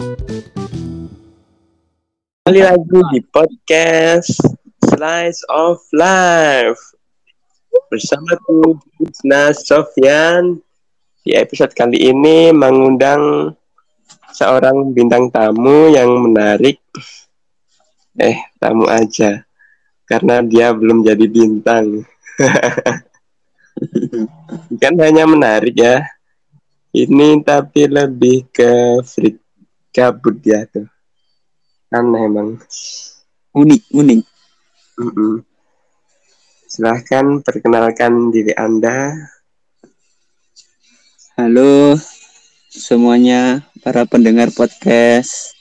Kembali 0.00 0.48
lagi 2.64 3.00
di 3.12 3.20
podcast 3.20 4.32
Slice 4.88 5.44
of 5.52 5.84
Life 5.92 6.96
bersama 7.92 8.32
tuh 8.48 8.80
Bisna 8.96 9.52
Sofyan. 9.52 10.56
Di 11.20 11.36
episode 11.36 11.76
kali 11.76 12.00
ini 12.00 12.48
mengundang 12.48 13.52
seorang 14.32 14.96
bintang 14.96 15.28
tamu 15.28 15.92
yang 15.92 16.16
menarik. 16.16 16.80
Eh, 18.16 18.40
tamu 18.56 18.88
aja. 18.88 19.44
Karena 20.08 20.40
dia 20.40 20.72
belum 20.72 21.04
jadi 21.04 21.28
bintang. 21.28 22.08
kan 24.80 24.96
hanya 24.96 25.28
menarik 25.28 25.76
ya. 25.76 26.08
Ini 26.88 27.44
tapi 27.44 27.84
lebih 27.84 28.48
ke 28.48 29.04
freak 29.04 29.49
kabut 29.90 30.38
ya 30.46 30.62
tuh. 30.70 30.86
Aneh 31.90 32.22
emang. 32.26 32.58
unik 33.50 33.82
unik 33.90 34.20
Mm-mm. 35.02 35.42
Silahkan 36.70 37.42
perkenalkan 37.42 38.30
diri 38.30 38.54
Anda. 38.54 39.10
halo 41.34 41.96
semuanya 42.70 43.64
para 43.80 44.06
pendengar 44.06 44.54
podcast 44.54 45.56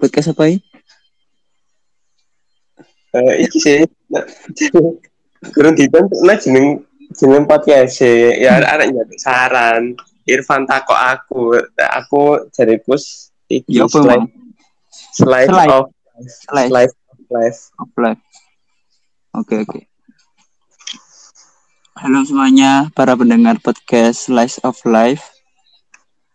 podcast 0.00 0.32
apa 0.34 0.48
ini 0.48 0.64
Eh 3.14 3.46
iki 3.46 3.58
sih. 3.62 3.78
Kurang 5.54 5.78
dibentuk 5.78 6.18
nah 6.26 6.34
jeneng 6.34 6.82
jeneng 7.14 7.46
podcast 7.46 8.02
sih. 8.02 8.42
Ya 8.42 8.58
arek 8.58 8.90
nyari 8.90 9.16
saran. 9.22 9.94
Irfan 10.26 10.66
takok 10.66 10.98
aku, 10.98 11.54
aku 11.78 12.48
jadi 12.50 12.80
kus 12.82 13.33
iki 13.60 13.78
Ya, 13.78 13.84
apa 13.84 13.94
slide 13.94 14.26
Slide. 15.14 15.70
of 15.70 15.84
Slide. 16.24 16.70
slide 16.70 16.94
of 17.78 17.88
life. 17.98 18.20
Oke 19.34 19.54
oke. 19.60 19.80
Halo 21.94 22.22
semuanya 22.22 22.90
para 22.92 23.14
pendengar 23.14 23.58
podcast 23.58 24.26
Slice 24.26 24.58
of 24.62 24.78
Life. 24.84 25.22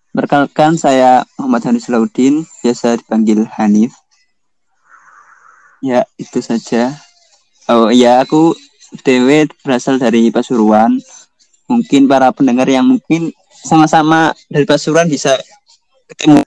Perkenalkan 0.09 0.75
saya 0.75 1.23
Muhammad 1.37 1.69
Hanif 1.69 1.87
Laudin 1.87 2.43
biasa 2.59 2.97
dipanggil 2.97 3.45
Hanif. 3.55 3.93
Ya 5.79 6.03
itu 6.17 6.39
saja. 6.39 6.95
Oh 7.67 7.87
ya 7.87 8.19
aku 8.19 8.55
DW 8.99 9.47
berasal 9.61 9.95
dari 9.95 10.27
Pasuruan. 10.27 10.97
Mungkin 11.69 12.09
para 12.09 12.33
pendengar 12.33 12.65
yang 12.65 12.83
mungkin 12.83 13.29
sama-sama 13.61 14.33
dari 14.49 14.65
Pasuruan 14.65 15.05
bisa 15.05 15.37
ketemu 16.09 16.41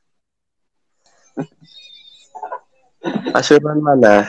Pasuruan 3.35 3.83
mana? 3.83 4.29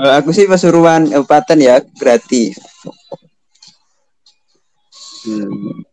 Eh, 0.00 0.12
aku 0.18 0.34
sih 0.34 0.48
Pasuruan 0.50 1.06
Kabupaten 1.06 1.58
ya 1.60 1.76
berarti 1.98 2.54
Hmm. 5.20 5.84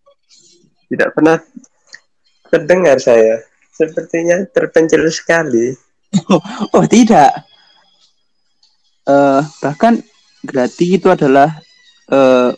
Tidak 0.87 1.11
pernah 1.11 1.35
terdengar 2.47 2.95
saya. 3.03 3.43
Sepertinya 3.75 4.39
terpencil 4.55 5.03
sekali. 5.11 5.75
oh 6.75 6.85
tidak 6.87 7.43
eh 9.07 9.41
bahkan 9.59 9.99
Grati 10.43 10.95
itu 10.95 11.11
adalah 11.11 11.51
eh 12.07 12.51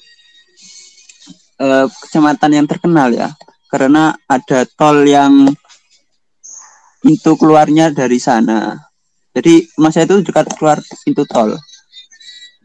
eh, 1.57 1.85
kecamatan 1.89 2.51
yang 2.53 2.67
terkenal 2.69 3.09
ya 3.09 3.33
karena 3.69 4.13
ada 4.29 4.65
tol 4.77 5.01
yang 5.05 5.49
pintu 6.99 7.31
keluarnya 7.39 7.91
dari 7.91 8.19
sana 8.19 8.75
jadi 9.31 9.63
rumah 9.79 9.91
saya 9.93 10.05
itu 10.09 10.19
dekat 10.25 10.45
keluar 10.59 10.77
pintu 11.03 11.23
tol 11.25 11.55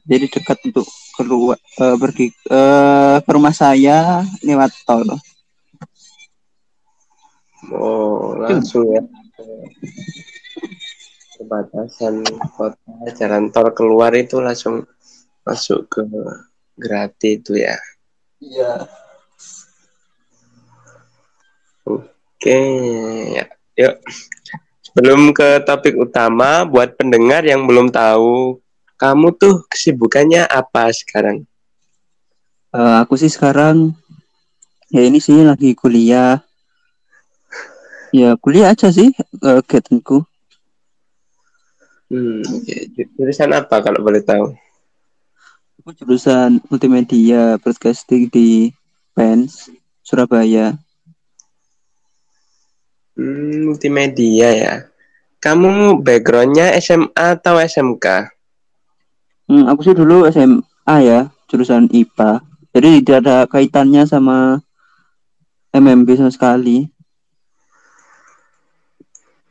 jadi 0.05 0.29
dekat 0.29 0.59
untuk 0.69 0.87
keluar 1.17 1.59
eh, 1.59 1.97
pergi 1.97 2.27
eh, 2.31 3.17
ke 3.23 3.31
rumah 3.31 3.55
saya 3.55 4.23
lewat 4.43 4.73
tol 4.87 5.07
Oh, 7.73 8.37
langsung 8.37 8.85
ya. 8.93 9.01
Perbatasan 11.35 12.21
kota, 12.53 12.93
jalan 13.17 13.49
tol 13.49 13.73
keluar 13.73 14.13
itu 14.13 14.37
langsung 14.45 14.85
masuk 15.49 15.89
ke 15.89 16.03
Grati 16.77 17.41
itu 17.41 17.57
ya. 17.57 17.77
iya 18.45 18.85
Oke, 21.85 22.61
ya. 23.33 23.45
Yuk. 23.75 23.95
Sebelum 24.85 25.35
ke 25.35 25.59
topik 25.67 25.99
utama, 25.99 26.63
buat 26.63 26.95
pendengar 26.95 27.43
yang 27.43 27.67
belum 27.67 27.91
tahu, 27.91 28.63
kamu 28.95 29.35
tuh 29.35 29.67
kesibukannya 29.67 30.47
apa 30.47 30.95
sekarang? 30.95 31.43
Eh, 32.75 32.97
aku 33.03 33.15
sih 33.15 33.31
sekarang 33.31 33.95
ya 34.91 35.03
ini 35.03 35.19
sih 35.19 35.43
lagi 35.43 35.75
kuliah. 35.75 36.43
Ya 38.15 38.39
kuliah 38.39 38.71
aja 38.71 38.95
sih 38.95 39.11
uh, 39.43 39.59
kegiatanku. 39.67 40.23
Hmm, 42.11 42.47
oke. 42.47 42.77
Jurusan 43.19 43.51
apa 43.51 43.83
kalau 43.83 43.99
boleh 43.99 44.23
tahu? 44.23 44.55
Aku 45.83 45.91
jurusan 45.99 46.63
multimedia 46.71 47.59
broadcasting 47.59 48.31
di 48.31 48.71
PENS 49.19 49.75
Surabaya. 50.07 50.79
Hmm, 53.15 53.71
multimedia 53.71 54.49
ya. 54.51 54.75
Kamu 55.39 56.03
backgroundnya 56.03 56.75
SMA 56.83 57.39
atau 57.39 57.63
SMK? 57.63 58.07
Hmm, 59.47 59.71
aku 59.71 59.87
sih 59.87 59.95
dulu 59.95 60.27
SMA 60.31 60.97
ya 61.05 61.31
jurusan 61.47 61.87
IPA. 61.95 62.43
Jadi 62.75 62.91
tidak 63.05 63.19
ada 63.23 63.37
kaitannya 63.47 64.03
sama 64.09 64.59
MMB 65.71 66.09
sama 66.19 66.33
sekali. 66.35 66.91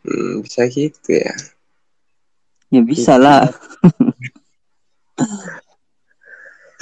Hmm, 0.04 0.44
bisa 0.44 0.68
gitu 0.68 1.16
ya. 1.16 1.32
Ya 2.68 2.82
bisa 2.84 3.16
lah. 3.16 3.48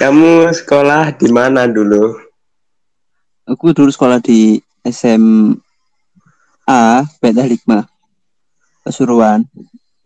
Kamu 0.02 0.50
sekolah 0.50 1.14
di 1.14 1.30
mana 1.30 1.70
dulu? 1.70 2.18
Aku 3.46 3.70
dulu 3.70 3.86
sekolah 3.86 4.18
di 4.18 4.58
SMA 6.62 7.10
Beta 7.18 7.42
Hikmah 7.42 7.84
Pasuruan. 8.86 9.46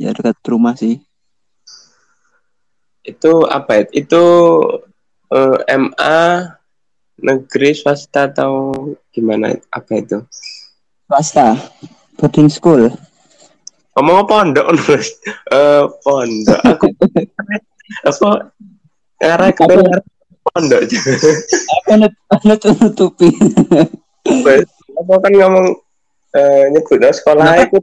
Ya 0.01 0.13
dekat 0.13 0.37
rumah 0.49 0.77
sih. 0.77 1.01
Itu 3.05 3.45
apa 3.49 3.81
ya? 3.81 3.85
Itu 3.93 4.25
eh, 5.33 5.57
MA 5.77 6.21
negeri 7.21 7.73
swasta 7.73 8.29
atau 8.33 8.73
gimana? 9.13 9.57
Apa 9.73 10.01
itu? 10.01 10.21
Swasta. 11.09 11.57
Boarding 12.17 12.49
school. 12.49 12.89
Ngomong 13.97 14.29
pondok 14.29 14.69
Nus? 14.77 15.13
Eh 15.53 15.85
pondok. 16.05 16.61
Aku 16.65 16.89
apa? 18.09 18.53
Karena 19.21 19.49
kedengar 19.53 20.01
pondok. 20.53 20.81
Net 22.45 22.61
nutupi? 22.81 23.29
apa 24.97 25.13
kan 25.21 25.33
ngomong 25.33 25.86
eh, 26.37 26.65
nyebut 26.71 27.01
sekolah 27.01 27.45
Nah, 27.45 27.57
itu 27.65 27.79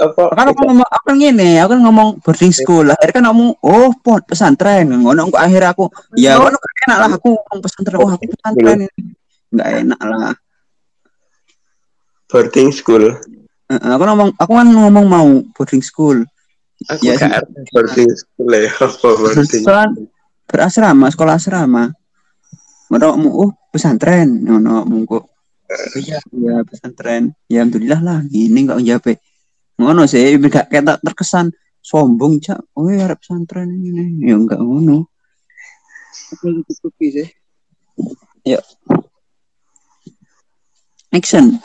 apa? 0.00 0.32
kan 0.32 0.46
aku 0.48 0.60
ngomong 0.64 0.88
aku 0.88 1.04
kan 1.12 1.16
ngene, 1.20 1.60
aku 1.60 1.70
kan 1.76 1.80
ngomong 1.84 2.08
boarding 2.24 2.54
school. 2.56 2.86
Akhirnya 2.88 3.14
kan 3.20 3.24
ngomong, 3.28 3.48
oh 3.60 3.92
pon 4.00 4.20
pesantren. 4.24 4.88
Ngono 4.88 5.28
kok 5.28 5.42
akhirnya 5.44 5.76
aku, 5.76 5.92
ya 6.16 6.40
kan 6.40 6.56
gak 6.56 6.74
enak 6.88 6.98
lah 6.98 7.10
aku 7.20 7.28
ngomong 7.36 7.60
pesantren. 7.60 7.98
Oh 8.00 8.08
aku 8.08 8.24
pesantren 8.32 8.78
ini. 8.88 9.02
Enggak 9.52 9.68
enak 9.84 10.00
lah. 10.00 10.34
boarding 12.30 12.70
school. 12.70 13.04
Heeh, 13.66 13.90
aku 13.90 14.02
ngomong, 14.06 14.30
aku 14.38 14.52
kan 14.54 14.68
ngomong 14.70 15.06
mau 15.10 15.28
boarding 15.52 15.82
school. 15.82 16.22
Aku 16.88 17.02
Ya, 17.04 17.18
gak 17.18 17.44
boarding 17.74 18.08
school 18.14 18.50
ya 18.54 18.70
apa 18.72 19.08
boarding. 19.18 19.62
Sekolah 19.66 19.86
berasrama, 20.46 21.06
sekolah 21.10 21.34
asrama. 21.36 21.84
Ngono 22.88 23.06
mau 23.20 23.30
oh 23.46 23.50
pesantren, 23.68 24.46
ngono 24.46 24.86
mungko. 24.86 25.39
Iya, 25.70 26.18
iya 26.34 26.56
pesantren. 26.66 27.30
Ya 27.46 27.62
alhamdulillah 27.62 28.00
lah, 28.02 28.18
gini 28.26 28.66
enggak 28.66 28.82
njape. 28.82 29.12
Ngono 29.78 30.04
sih, 30.10 30.34
gak 30.50 30.66
ketok 30.68 30.98
terkesan 31.00 31.54
sombong 31.80 32.42
cak. 32.42 32.60
Oh 32.76 32.90
ya 32.90 33.06
arep 33.06 33.22
pesantren 33.22 33.70
ini. 33.70 34.26
Ya 34.26 34.34
enggak 34.34 34.58
ngono. 34.60 35.06
Tutupi 36.66 37.06
sih. 37.14 37.28
Ya. 38.42 38.58
Action. 41.14 41.58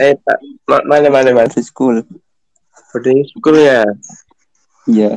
Eh, 0.00 0.16
tak. 0.20 0.38
Ma- 0.68 0.84
mana 0.84 1.08
mana 1.12 1.30
mana. 1.32 1.48
Boarding 1.48 1.64
school. 1.64 1.96
Boarding 2.92 3.20
school 3.28 3.56
ya. 3.60 3.84
Iya. 4.88 5.16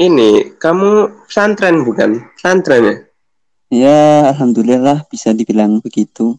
Ini 0.00 0.56
kamu 0.56 1.24
pesantren 1.28 1.84
bukan? 1.84 2.24
Pesantren 2.32 2.82
ya? 2.84 2.96
Ya, 3.70 4.34
alhamdulillah 4.34 5.06
bisa 5.06 5.30
dibilang 5.30 5.78
begitu. 5.78 6.34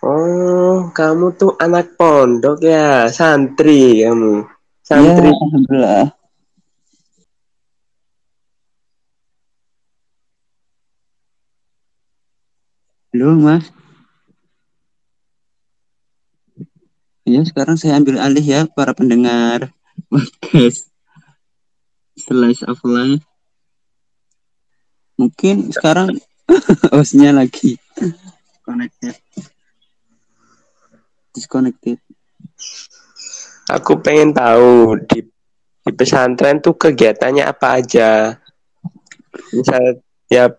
Oh, 0.00 0.88
kamu 0.96 1.36
tuh 1.36 1.52
anak 1.60 1.92
pondok 2.00 2.64
ya, 2.64 3.04
santri 3.12 4.00
kamu. 4.00 4.48
Santri. 4.80 5.28
alhamdulillah. 5.28 6.08
Halo, 13.12 13.28
Mas. 13.36 13.68
Ya, 17.28 17.44
sekarang 17.44 17.76
saya 17.76 18.00
ambil 18.00 18.16
alih 18.16 18.40
ya 18.40 18.64
para 18.72 18.96
pendengar 18.96 19.68
podcast 20.08 20.88
Slice 22.16 22.64
of 22.64 22.80
Life. 22.88 23.31
Mungkin 25.22 25.70
sekarang 25.70 26.18
hostnya 26.94 27.30
lagi 27.30 27.78
connected. 28.72 29.14
Disconnected. 31.32 31.98
Aku 33.70 34.00
pengen 34.00 34.34
tahu 34.34 34.98
di 35.06 35.22
di 35.82 35.90
pesantren 35.94 36.62
tuh 36.62 36.74
kegiatannya 36.78 37.44
apa 37.46 37.82
aja. 37.82 38.10
Misal 39.54 40.02
ya 40.28 40.50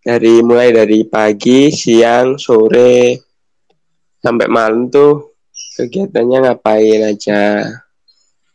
dari 0.00 0.40
mulai 0.40 0.72
dari 0.72 1.04
pagi, 1.04 1.68
siang, 1.68 2.40
sore 2.40 3.20
sampai 4.20 4.48
malam 4.52 4.92
tuh 4.92 5.36
kegiatannya 5.80 6.38
ngapain 6.44 7.00
aja 7.08 7.64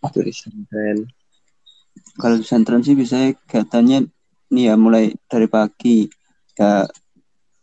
waktu 0.02 0.30
di 0.30 0.32
pesantren. 0.34 0.98
Kalau 2.16 2.36
di 2.38 2.44
pesantren 2.46 2.82
sih 2.86 2.96
bisa 2.98 3.34
kegiatannya 3.48 4.06
nih 4.52 4.72
ya 4.72 4.76
mulai 4.78 5.14
dari 5.26 5.48
pagi 5.50 6.06
ya 6.56 6.86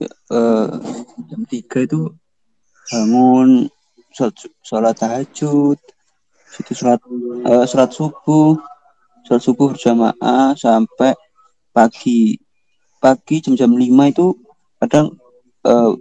eh, 0.02 0.68
jam 1.30 1.42
3 1.46 1.86
itu 1.86 2.00
bangun 2.90 3.70
sholat, 4.12 4.34
sholat 4.60 4.94
tahajud 4.98 5.78
situ 6.52 6.72
sholat 6.74 7.00
eh, 7.46 7.64
sholat 7.70 7.90
subuh 7.94 8.58
sholat 9.26 9.42
subuh 9.42 9.66
berjamaah 9.74 10.52
sampai 10.58 11.14
pagi. 11.72 12.36
Pagi 13.02 13.42
jam-jam 13.42 13.74
5 13.74 14.12
itu 14.14 14.26
kadang 14.78 15.18
eh, 15.66 15.92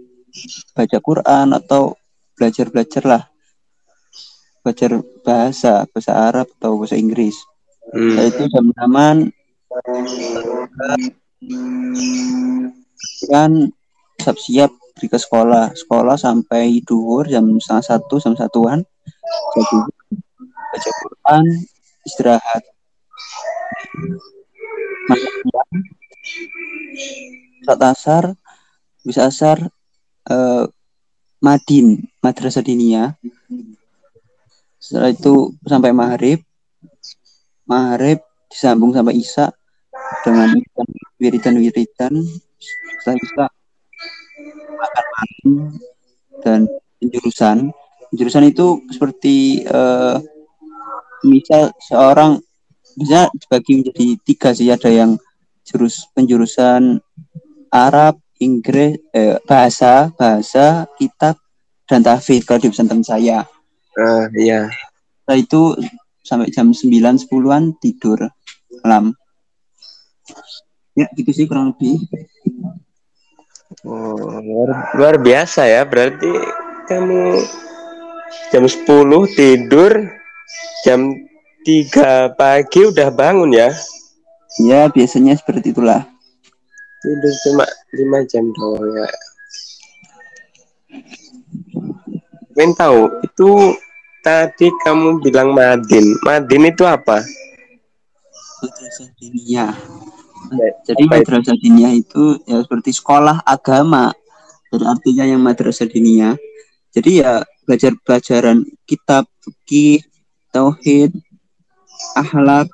baca 0.70 0.98
Quran 1.02 1.46
atau 1.50 1.98
belajar-belajar 2.38 3.02
lah. 3.02 3.22
Belajar 4.62 5.02
bahasa 5.26 5.82
bahasa 5.90 6.12
Arab 6.14 6.46
atau 6.60 6.78
bahasa 6.78 6.94
Inggris. 6.94 7.34
Hmm. 7.92 8.14
yaitu 8.14 8.46
jam 8.48 8.70
6 8.70 9.34
kan 13.32 13.52
siap-siap 14.20 14.70
pergi 14.94 15.08
ke 15.08 15.18
sekolah. 15.18 15.72
Sekolah 15.72 16.16
sampai 16.20 16.84
duhur 16.84 17.24
jam 17.26 17.44
setengah 17.58 17.96
satu 17.96 18.20
jam 18.20 18.36
satuan. 18.36 18.84
Jadi 19.56 19.78
baca 20.44 20.90
Quran 21.00 21.44
istirahat. 22.04 22.62
Saat 27.62 27.80
asar 27.82 28.24
bisa 29.02 29.26
asar 29.26 29.58
eh, 30.30 30.64
madin 31.42 32.06
madrasah 32.22 32.62
diniyah 32.62 33.18
setelah 34.78 35.10
itu 35.10 35.54
sampai 35.66 35.90
maghrib. 35.94 36.38
Maghrib 37.62 38.20
disambung 38.50 38.92
sampai 38.92 39.16
isya 39.16 39.54
dengan 40.20 40.50
wiritan-wiritan 41.16 42.12
setelah 42.60 43.16
isya 43.16 43.46
makan 44.78 45.04
malam 45.12 45.50
dan 46.42 46.60
penjurusan 46.98 47.56
penjurusan 48.12 48.44
itu 48.52 48.66
seperti 48.92 49.64
eh, 49.64 50.16
misal 51.24 51.72
seorang 51.80 52.38
bisa 52.92 53.32
dibagi 53.32 53.72
menjadi 53.80 54.06
tiga 54.20 54.48
sih. 54.52 54.68
Ada 54.68 54.90
yang 54.92 55.16
jurus 55.64 56.04
penjurusan 56.12 57.00
Arab 57.72 58.20
Inggris 58.42 59.00
eh, 59.16 59.40
bahasa 59.48 60.12
bahasa 60.12 60.84
kitab 60.98 61.40
dan 61.88 62.04
tahfidz 62.04 62.44
kalau 62.44 62.60
di 62.60 62.68
pesantren 62.68 63.00
saya. 63.00 63.48
Ah, 63.92 64.24
iya. 64.32 64.72
setelah 65.22 65.38
itu 65.38 65.62
sampai 66.24 66.48
jam 66.48 66.72
9 66.72 67.28
10-an 67.28 67.76
tidur 67.76 68.18
malam 68.80 69.12
ya 70.92 71.06
gitu 71.16 71.30
sih 71.32 71.44
kurang 71.48 71.72
lebih 71.74 72.00
Oh, 73.82 74.38
luar, 74.38 74.94
luar 74.94 75.16
biasa 75.18 75.66
ya. 75.66 75.82
Berarti 75.82 76.28
kamu 76.86 77.40
jam 78.52 78.68
10 78.68 78.84
tidur, 79.32 80.06
jam 80.84 81.10
3 81.64 82.36
pagi 82.36 82.80
udah 82.86 83.08
bangun 83.10 83.50
ya. 83.50 83.72
ya 84.60 84.92
biasanya 84.92 85.32
seperti 85.32 85.72
itulah 85.72 86.04
Tidur 87.00 87.32
cuma 87.48 87.64
5 87.90 88.30
jam 88.30 88.44
doang 88.52 88.86
ya. 88.92 89.08
Pengen 92.52 92.76
tahu, 92.76 93.08
itu 93.24 93.50
tadi 94.20 94.68
kamu 94.84 95.24
bilang 95.24 95.56
Madin. 95.56 96.14
Madin 96.22 96.68
itu 96.68 96.84
apa? 96.84 97.24
madrasah 98.62 99.10
diniyah 99.18 99.74
Ya, 99.74 100.01
jadi 100.86 101.02
apa 101.06 101.14
itu? 101.18 101.22
madrasah 101.28 101.56
diniyah 101.58 101.92
itu 101.94 102.24
ya 102.44 102.58
seperti 102.64 102.90
sekolah 102.92 103.42
agama. 103.46 104.12
Jadi 104.72 104.84
artinya 104.88 105.24
yang 105.28 105.40
madrasah 105.40 105.88
diniyah. 105.88 106.34
Jadi 106.92 107.24
ya 107.24 107.44
belajar 107.64 107.92
pelajaran 108.04 108.64
kitab 108.84 109.24
fikih 109.40 110.04
tauhid 110.52 111.12
akhlak 112.18 112.68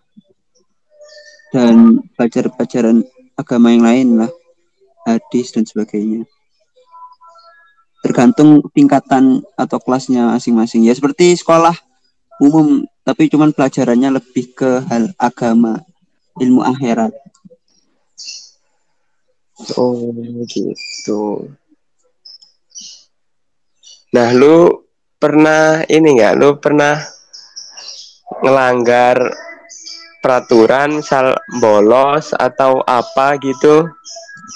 dan 1.54 2.02
belajar 2.16 2.50
pelajaran 2.52 3.06
agama 3.38 3.70
yang 3.70 3.84
lain 3.84 4.08
lah 4.24 4.30
hadis 5.06 5.54
dan 5.54 5.64
sebagainya. 5.64 6.26
Tergantung 8.02 8.62
tingkatan 8.74 9.42
atau 9.58 9.78
kelasnya 9.82 10.34
masing-masing. 10.34 10.86
Ya 10.86 10.94
seperti 10.94 11.34
sekolah 11.34 11.74
umum 12.38 12.86
tapi 13.02 13.26
cuman 13.26 13.50
pelajarannya 13.50 14.20
lebih 14.20 14.54
ke 14.54 14.84
hal 14.86 15.10
agama 15.18 15.82
ilmu 16.38 16.62
akhirat 16.62 17.10
Oh, 19.58 20.14
gitu. 20.46 21.50
Nah, 24.14 24.28
lu 24.31 24.87
pernah 25.19 25.82
ini 25.90 26.14
nggak? 26.14 26.34
Lu 26.38 26.62
pernah 26.62 26.94
ngelanggar 28.38 29.18
peraturan, 30.23 31.02
misal 31.02 31.35
bolos 31.59 32.30
atau 32.38 32.87
apa 32.87 33.35
gitu? 33.42 33.90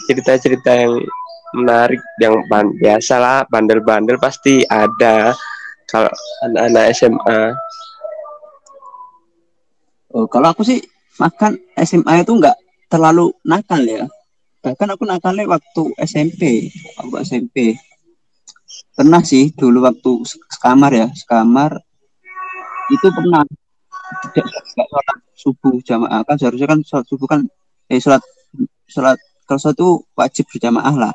Cerita-cerita 0.07 0.71
yang 0.71 1.03
menarik, 1.59 2.01
yang 2.23 2.39
ban 2.47 2.71
biasa 2.79 3.15
lah, 3.19 3.39
bandel-bandel 3.51 4.17
pasti 4.23 4.63
ada. 4.71 5.35
Kalau 5.91 6.09
anak-anak 6.47 6.85
SMA, 6.95 7.41
Oh, 10.13 10.29
kalau 10.29 10.53
aku 10.53 10.61
sih 10.61 10.77
makan 11.17 11.57
SMA 11.81 12.21
itu 12.21 12.37
nggak 12.37 12.53
terlalu 12.93 13.33
nakal 13.49 13.81
ya. 13.81 14.05
Bahkan 14.63 14.89
aku 14.95 15.03
nakalnya 15.03 15.51
waktu 15.51 15.83
SMP, 15.99 16.71
waktu 16.95 17.17
SMP. 17.27 17.57
Pernah 18.95 19.21
sih 19.27 19.51
dulu 19.51 19.83
waktu 19.83 20.23
se- 20.23 20.39
sekamar 20.47 20.95
ya, 20.95 21.11
sekamar 21.11 21.83
itu 22.95 23.07
pernah 23.11 23.43
tidak 24.23 24.47
sholat 24.47 25.19
subuh 25.35 25.75
jamaah 25.83 26.21
kan 26.23 26.37
seharusnya 26.39 26.69
kan 26.69 26.81
sholat 26.85 27.07
subuh 27.09 27.27
kan 27.27 27.41
eh 27.91 27.99
sholat 27.99 28.23
sholat 28.87 29.19
kalau 29.49 29.73
itu 29.75 29.89
wajib 30.15 30.45
berjamaah 30.47 30.95
lah. 30.95 31.15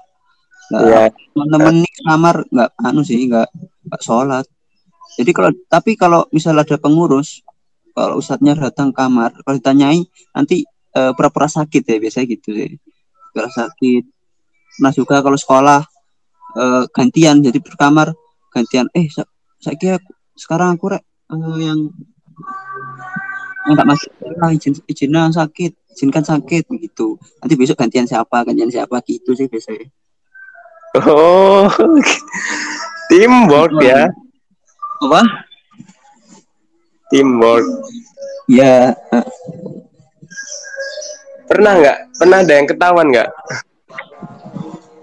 Nah, 0.67 1.07
teman-teman 1.31 1.79
ini 1.79 1.91
kamar 2.03 2.35
nggak 2.51 2.69
anu 2.83 3.01
sih 3.07 3.31
nggak 3.31 3.47
nggak 3.87 4.01
sholat. 4.03 4.45
Jadi 5.15 5.31
kalau 5.31 5.49
tapi 5.71 5.95
kalau 5.95 6.27
misal 6.35 6.59
ada 6.59 6.75
pengurus 6.75 7.39
kalau 7.95 8.19
ustadznya 8.19 8.59
datang 8.59 8.91
kamar 8.91 9.31
kalau 9.41 9.55
ditanyai 9.55 10.03
nanti 10.35 10.67
eh, 10.93 11.11
pura-pura 11.15 11.47
sakit 11.47 11.81
ya 11.87 11.97
biasanya 11.97 12.25
gitu 12.35 12.49
sih 12.53 12.71
pura 13.37 13.53
sakit. 13.53 14.03
Nah 14.81 14.89
juga 14.89 15.21
kalau 15.21 15.37
sekolah 15.37 15.85
eh, 16.57 16.83
gantian 16.89 17.45
jadi 17.45 17.61
berkamar 17.61 18.17
gantian 18.49 18.89
eh 18.97 19.05
sa 19.13 19.29
saya 19.61 20.01
sekarang 20.33 20.73
aku 20.73 20.97
rek 20.97 21.05
eh, 21.05 21.57
yang 21.61 21.93
yang 23.69 23.75
tak 23.77 23.87
masuk 23.93 24.09
ah, 24.41 24.49
izin 24.49 24.73
izin 24.89 25.13
yang 25.13 25.29
sakit 25.29 25.77
izinkan 25.93 26.25
sakit 26.25 26.65
begitu. 26.65 27.13
Nanti 27.37 27.53
besok 27.53 27.77
gantian 27.77 28.09
siapa 28.09 28.41
gantian 28.41 28.73
siapa 28.73 29.05
gitu 29.05 29.37
sih 29.37 29.45
biasanya. 29.45 29.85
Oh, 30.97 31.69
teamwork 33.13 33.77
ya, 33.85 34.09
apa? 35.05 35.21
Teamwork. 37.13 37.65
ya 38.47 38.95
eh, 39.13 39.25
Pernah 41.47 41.73
nggak? 41.79 41.97
Pernah 42.19 42.37
ada 42.43 42.53
yang 42.53 42.67
ketahuan 42.67 43.07
nggak? 43.07 43.29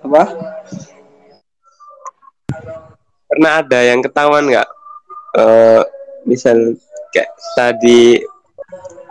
apa? 0.04 0.22
Pernah 3.24 3.52
ada 3.64 3.78
yang 3.80 4.00
ketahuan 4.04 4.44
nggak? 4.52 4.68
Uh, 5.34 5.82
misal 6.28 6.76
kayak 7.10 7.32
tadi 7.56 8.20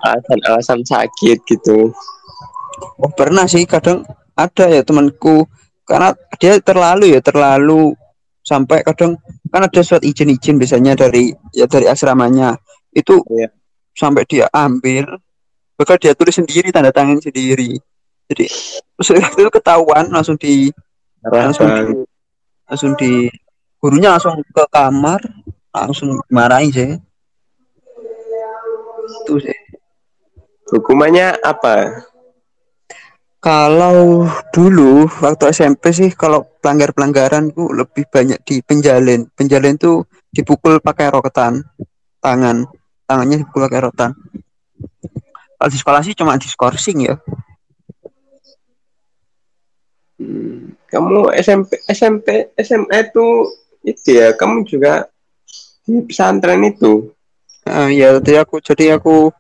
alasan-alasan 0.06 0.86
sakit 0.86 1.38
gitu. 1.50 1.90
Oh 3.02 3.12
pernah 3.12 3.50
sih. 3.50 3.66
Kadang 3.66 4.06
ada 4.38 4.70
ya 4.70 4.86
temanku. 4.86 5.50
Karena 5.84 6.16
dia 6.40 6.62
terlalu 6.64 7.18
ya 7.18 7.20
terlalu 7.20 7.92
sampai 8.46 8.86
kadang 8.88 9.20
kan 9.52 9.68
ada 9.68 9.82
surat 9.84 10.04
izin-izin 10.06 10.56
biasanya 10.56 10.96
dari 10.96 11.34
ya 11.52 11.66
dari 11.66 11.90
asramanya. 11.90 12.56
Itu 12.94 13.26
ya. 13.34 13.50
sampai 13.94 14.26
dia 14.26 14.50
ambil 14.50 15.06
bakal 15.78 15.98
dia 15.98 16.14
tulis 16.14 16.36
sendiri 16.38 16.70
tanda 16.70 16.94
tangan 16.94 17.18
sendiri. 17.20 17.78
Jadi 18.30 18.46
itu 19.38 19.50
ketahuan 19.52 20.10
langsung 20.10 20.40
di 20.40 20.72
langsung 21.24 21.68
di, 21.68 21.84
langsung 22.68 22.92
di 22.96 23.28
gurunya 23.80 24.16
langsung 24.16 24.40
ke 24.44 24.64
kamar 24.70 25.20
langsung 25.74 26.22
marahin 26.30 26.72
sih. 26.72 26.92
Itu 29.26 29.36
sih. 29.42 29.58
Hukumannya 30.72 31.44
apa? 31.44 32.08
Kalau 33.44 34.24
dulu 34.56 35.04
waktu 35.20 35.52
SMP 35.52 35.92
sih 35.92 36.10
kalau 36.16 36.48
pelanggar 36.64 36.96
pelanggaran 36.96 37.52
tuh 37.52 37.76
lebih 37.76 38.08
banyak 38.08 38.40
di 38.48 38.64
penjalin. 38.64 39.28
Penjalin 39.36 39.76
tuh 39.76 40.08
dipukul 40.32 40.80
pakai 40.80 41.12
roketan 41.12 41.60
tangan. 42.24 42.64
Tangannya 43.04 43.44
dipukul 43.44 43.68
pakai 43.68 43.84
roketan 43.84 44.16
kalau 45.64 45.72
di 45.72 45.80
sekolah 45.80 46.02
sih 46.04 46.12
cuma 46.12 46.36
diskorsing 46.36 47.08
ya 47.08 47.16
hmm, 50.20 50.76
kamu 50.92 51.32
SMP 51.40 51.80
SMP 51.88 52.52
SMA 52.60 53.08
itu 53.08 53.48
itu 53.88 54.10
ya 54.12 54.36
kamu 54.36 54.68
juga 54.68 55.08
di 55.88 56.04
pesantren 56.04 56.68
itu 56.68 57.16
uh, 57.72 57.88
ya 57.88 58.20
jadi 58.20 58.44
aku 58.44 58.60
jadi 58.60 59.00
aku 59.00 59.32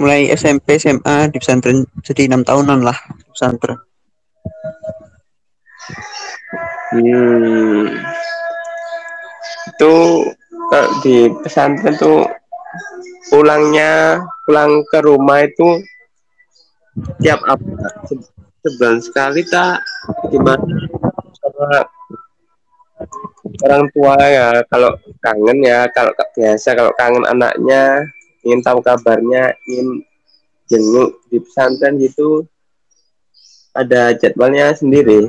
mulai 0.00 0.32
SMP 0.32 0.80
SMA 0.80 1.28
di 1.28 1.36
pesantren 1.36 1.84
jadi 2.00 2.32
enam 2.32 2.40
tahunan 2.40 2.80
lah 2.80 2.96
pesantren 3.36 3.76
hmm. 6.96 7.84
itu 9.76 9.92
di 11.04 11.28
pesantren 11.44 12.00
tuh 12.00 12.24
pulangnya 13.28 14.22
pulang 14.46 14.82
ke 14.86 14.98
rumah 15.02 15.44
itu 15.44 15.82
tiap 17.20 17.40
apa? 17.44 17.90
Sebulan 18.66 18.98
sekali 18.98 19.46
tak 19.46 19.82
gimana? 20.32 20.90
Sama 21.38 21.86
orang 23.62 23.84
tua 23.92 24.16
ya 24.18 24.48
kalau 24.66 24.96
kangen 25.20 25.58
ya 25.62 25.86
kalau 25.92 26.12
biasa 26.34 26.74
kalau 26.74 26.92
kangen 26.96 27.24
anaknya 27.28 28.02
ingin 28.42 28.60
tahu 28.64 28.80
kabarnya 28.80 29.52
ingin 29.68 30.02
jenguk 30.66 31.20
di 31.30 31.38
pesantren 31.38 32.00
gitu 32.00 32.46
ada 33.76 34.16
jadwalnya 34.16 34.72
sendiri. 34.72 35.28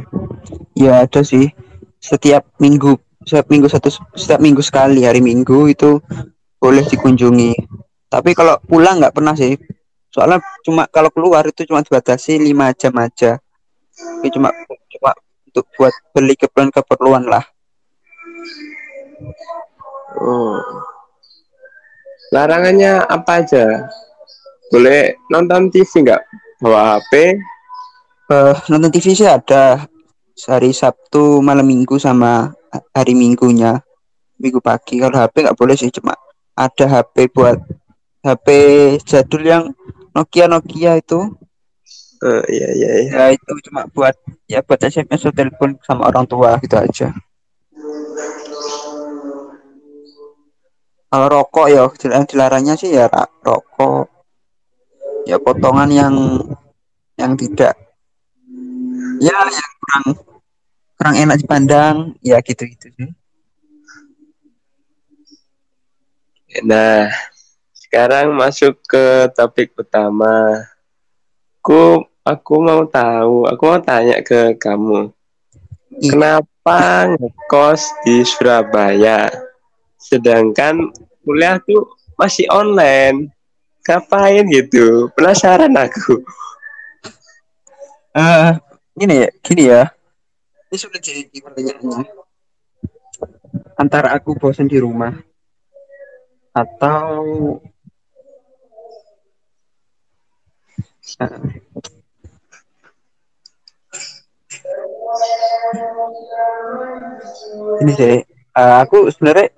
Ya 0.74 1.04
ada 1.04 1.22
sih. 1.22 1.52
Setiap 2.00 2.48
minggu 2.64 2.96
setiap 3.28 3.52
minggu 3.52 3.68
satu 3.68 3.92
setiap 4.16 4.40
minggu 4.40 4.64
sekali 4.64 5.04
hari 5.04 5.20
minggu 5.20 5.68
itu 5.68 6.00
boleh 6.68 6.84
dikunjungi 6.84 7.56
tapi 8.12 8.36
kalau 8.36 8.60
pulang 8.68 9.00
nggak 9.00 9.16
pernah 9.16 9.32
sih 9.32 9.56
soalnya 10.12 10.44
cuma 10.68 10.84
kalau 10.92 11.08
keluar 11.16 11.48
itu 11.48 11.64
cuma 11.64 11.80
dibatasi 11.80 12.44
lima 12.44 12.76
jam 12.76 12.92
aja 13.00 13.40
ini 14.20 14.28
cuma 14.28 14.52
cuma 14.68 15.16
untuk 15.48 15.64
buat 15.80 15.96
beli 16.12 16.36
keperluan 16.36 16.76
keperluan 16.76 17.24
lah 17.24 17.48
Oh. 20.18 20.58
Larangannya 22.34 23.06
apa 23.06 23.46
aja? 23.46 23.88
Boleh 24.74 25.16
nonton 25.32 25.70
TV 25.72 25.88
nggak? 26.04 26.22
Bawa 26.60 26.98
HP? 27.00 27.38
Uh, 28.28 28.56
nonton 28.68 28.92
TV 28.92 29.16
sih 29.16 29.30
ada 29.30 29.88
hari 30.50 30.76
Sabtu 30.76 31.40
malam 31.40 31.64
Minggu 31.64 31.96
sama 32.02 32.52
hari 32.92 33.16
Minggunya 33.16 33.80
Minggu 34.42 34.60
pagi. 34.60 35.00
Kalau 35.00 35.16
HP 35.16 35.48
nggak 35.48 35.58
boleh 35.58 35.76
sih 35.78 35.94
cuma 35.94 36.18
ada 36.58 36.86
HP 36.90 37.30
buat 37.30 37.62
HP 38.26 38.48
jadul 39.06 39.46
yang 39.46 39.64
Nokia 40.18 40.50
Nokia 40.50 40.98
itu. 40.98 41.38
Uh, 42.18 42.42
iya, 42.50 42.74
iya, 42.74 42.92
iya. 43.06 43.12
Ya 43.14 43.26
itu 43.38 43.52
cuma 43.70 43.86
buat 43.94 44.18
ya 44.50 44.66
buat 44.66 44.82
SMS 44.82 45.22
atau 45.22 45.38
telepon 45.38 45.78
sama 45.86 46.10
orang 46.10 46.26
tua 46.26 46.58
gitu 46.58 46.74
aja. 46.74 47.14
Kalau 51.08 51.28
rokok 51.30 51.70
ya 51.70 51.86
yang 52.10 52.26
dilarangnya 52.26 52.74
sih 52.74 52.90
ya 52.90 53.06
rokok. 53.46 54.10
Ya 55.30 55.38
potongan 55.38 55.94
yang 55.94 56.16
yang 57.22 57.38
tidak 57.38 57.78
ya 59.22 59.34
yang 59.34 59.72
kurang 59.82 60.06
kurang 60.98 61.16
enak 61.22 61.38
dipandang 61.38 61.96
ya 62.26 62.42
gitu-gitu 62.42 62.90
sih. 62.98 63.10
Nah, 66.64 67.12
sekarang 67.74 68.34
masuk 68.34 68.80
ke 68.88 69.30
topik 69.38 69.74
utama. 69.78 70.66
Aku 71.62 72.08
aku 72.24 72.54
mau 72.64 72.88
tahu, 72.88 73.46
aku 73.46 73.62
mau 73.68 73.82
tanya 73.84 74.24
ke 74.24 74.56
kamu. 74.56 75.12
Iya. 75.98 76.10
Kenapa 76.14 77.12
ngekos 77.12 77.82
di 78.08 78.24
Surabaya? 78.24 79.48
sedangkan 80.08 80.94
kuliah 81.28 81.60
tuh 81.60 81.92
masih 82.16 82.48
online 82.48 83.34
ngapain 83.84 84.48
gitu 84.48 85.12
penasaran 85.12 85.74
aku 85.76 86.24
uh, 88.16 88.56
ini 88.96 89.28
ya 89.28 89.30
gini 89.44 89.64
ya 89.68 89.84
ini 90.72 90.78
sudah 90.80 91.00
jadi 91.04 91.38
pertanyaannya 91.44 92.08
antara 93.76 94.16
aku 94.16 94.38
bosan 94.40 94.72
di 94.72 94.80
rumah 94.80 95.12
atau 96.58 97.14
ini 107.82 107.92
sih 107.94 108.18
uh, 108.58 108.82
aku 108.82 109.14
sebenarnya 109.14 109.54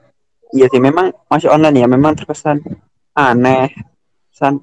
iya 0.51 0.65
sih 0.67 0.81
memang 0.81 1.15
masih 1.31 1.47
online 1.47 1.79
ya 1.79 1.87
memang 1.87 2.19
terkesan 2.19 2.59
aneh 3.15 3.71
san 4.35 4.59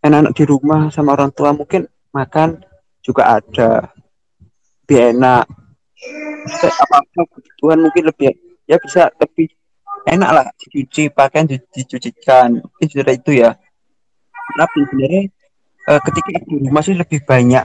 enak-enak 0.00 0.32
di 0.32 0.44
rumah 0.48 0.88
sama 0.88 1.12
orang 1.18 1.34
tua 1.34 1.52
mungkin 1.52 1.84
makan 2.14 2.62
juga 3.04 3.40
ada 3.40 3.92
lebih 4.84 4.98
enak. 5.14 5.44
Apa 6.50 6.98
apa 7.06 7.24
kebutuhan 7.28 7.78
mungkin 7.84 8.04
lebih 8.08 8.32
ya 8.64 8.80
bisa 8.80 9.12
lebih 9.20 9.52
enak 10.06 10.30
lah 10.30 10.46
dicuci 10.56 11.12
pakaian 11.12 11.46
dicucikan. 11.48 12.60
Itu 12.80 13.02
itu 13.02 13.30
ya. 13.34 13.56
Tapi 14.50 14.78
sebenarnya 14.88 15.22
uh, 15.86 16.00
ketika 16.02 16.30
di 16.42 16.54
rumah 16.66 16.82
lebih 16.82 17.20
banyak 17.22 17.64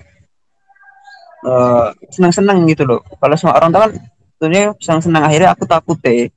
uh, 1.47 1.89
senang-senang 2.11 2.65
gitu 2.69 2.83
loh. 2.85 3.01
Kalau 3.17 3.35
semua 3.39 3.57
orang 3.57 3.69
tua 3.71 3.81
kan 3.87 3.91
sebenarnya 4.37 4.65
senang-senang. 4.79 5.23
Akhirnya 5.25 5.49
aku 5.55 5.63
takut 5.65 5.97
deh. 6.01 6.29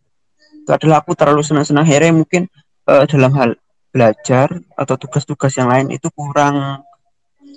Itu 0.65 0.71
adalah 0.71 1.05
aku 1.05 1.13
terlalu 1.19 1.43
senang-senang. 1.45 1.85
Akhirnya 1.85 2.13
mungkin 2.15 2.49
uh, 2.89 3.05
dalam 3.05 3.33
hal 3.37 3.51
belajar 3.89 4.53
atau 4.77 4.95
tugas-tugas 5.01 5.57
yang 5.57 5.73
lain 5.73 5.93
itu 5.93 6.09
kurang 6.13 6.85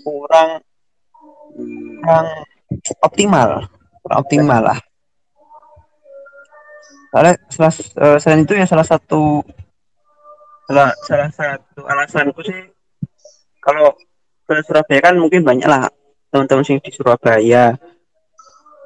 kurang 0.04 0.60
kurang 1.94 2.28
optimal. 3.04 3.68
Kurang 4.02 4.18
optimal 4.26 4.62
lah 4.74 4.80
salah, 7.12 7.36
salah, 7.52 7.74
uh, 8.00 8.18
selain 8.18 8.42
itu 8.48 8.54
ya 8.56 8.66
salah 8.66 8.88
satu 8.88 9.44
salah, 10.66 10.96
salah 11.04 11.30
satu 11.36 11.84
alasanku 11.84 12.40
sih 12.48 12.60
kalau 13.62 13.94
ke 14.48 14.56
Surabaya 14.66 15.00
kan 15.00 15.16
mungkin 15.20 15.46
banyak 15.46 15.68
lah 15.68 15.88
teman-teman 16.32 16.66
sing 16.66 16.80
di 16.80 16.92
Surabaya. 16.92 17.76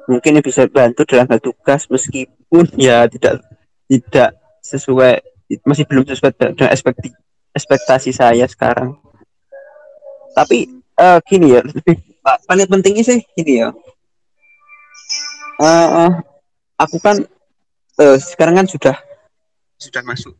Mungkin 0.06 0.38
bisa 0.38 0.70
bantu 0.70 1.02
dalam 1.02 1.26
hal 1.26 1.42
tugas 1.42 1.90
meskipun 1.90 2.70
ya 2.78 3.10
tidak 3.10 3.42
tidak 3.90 4.38
sesuai 4.62 5.18
masih 5.66 5.82
belum 5.86 6.06
sesuai 6.06 6.30
dengan 6.38 6.70
ekspektasi 6.70 7.10
ekspektasi 7.50 8.10
saya 8.14 8.46
sekarang. 8.46 8.94
Tapi 10.30 10.70
uh, 10.94 11.18
gini 11.26 11.58
ya 11.58 11.60
lebih 11.66 11.98
paling 12.22 12.70
pentingnya 12.70 13.02
sih 13.02 13.18
gini 13.34 13.66
ya. 13.66 13.74
Uh, 15.58 16.22
aku 16.78 17.02
kan 17.02 17.18
uh, 18.00 18.16
sekarang 18.20 18.64
kan 18.64 18.66
sudah 18.68 18.96
sudah 19.76 20.02
masuk. 20.04 20.32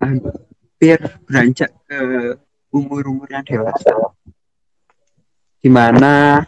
Hampir 0.00 0.98
beranjak 1.24 1.70
ke 1.88 1.98
umur-umur 2.72 3.28
yang 3.28 3.44
dewasa. 3.44 3.92
Di 5.62 5.70
mana 5.70 6.42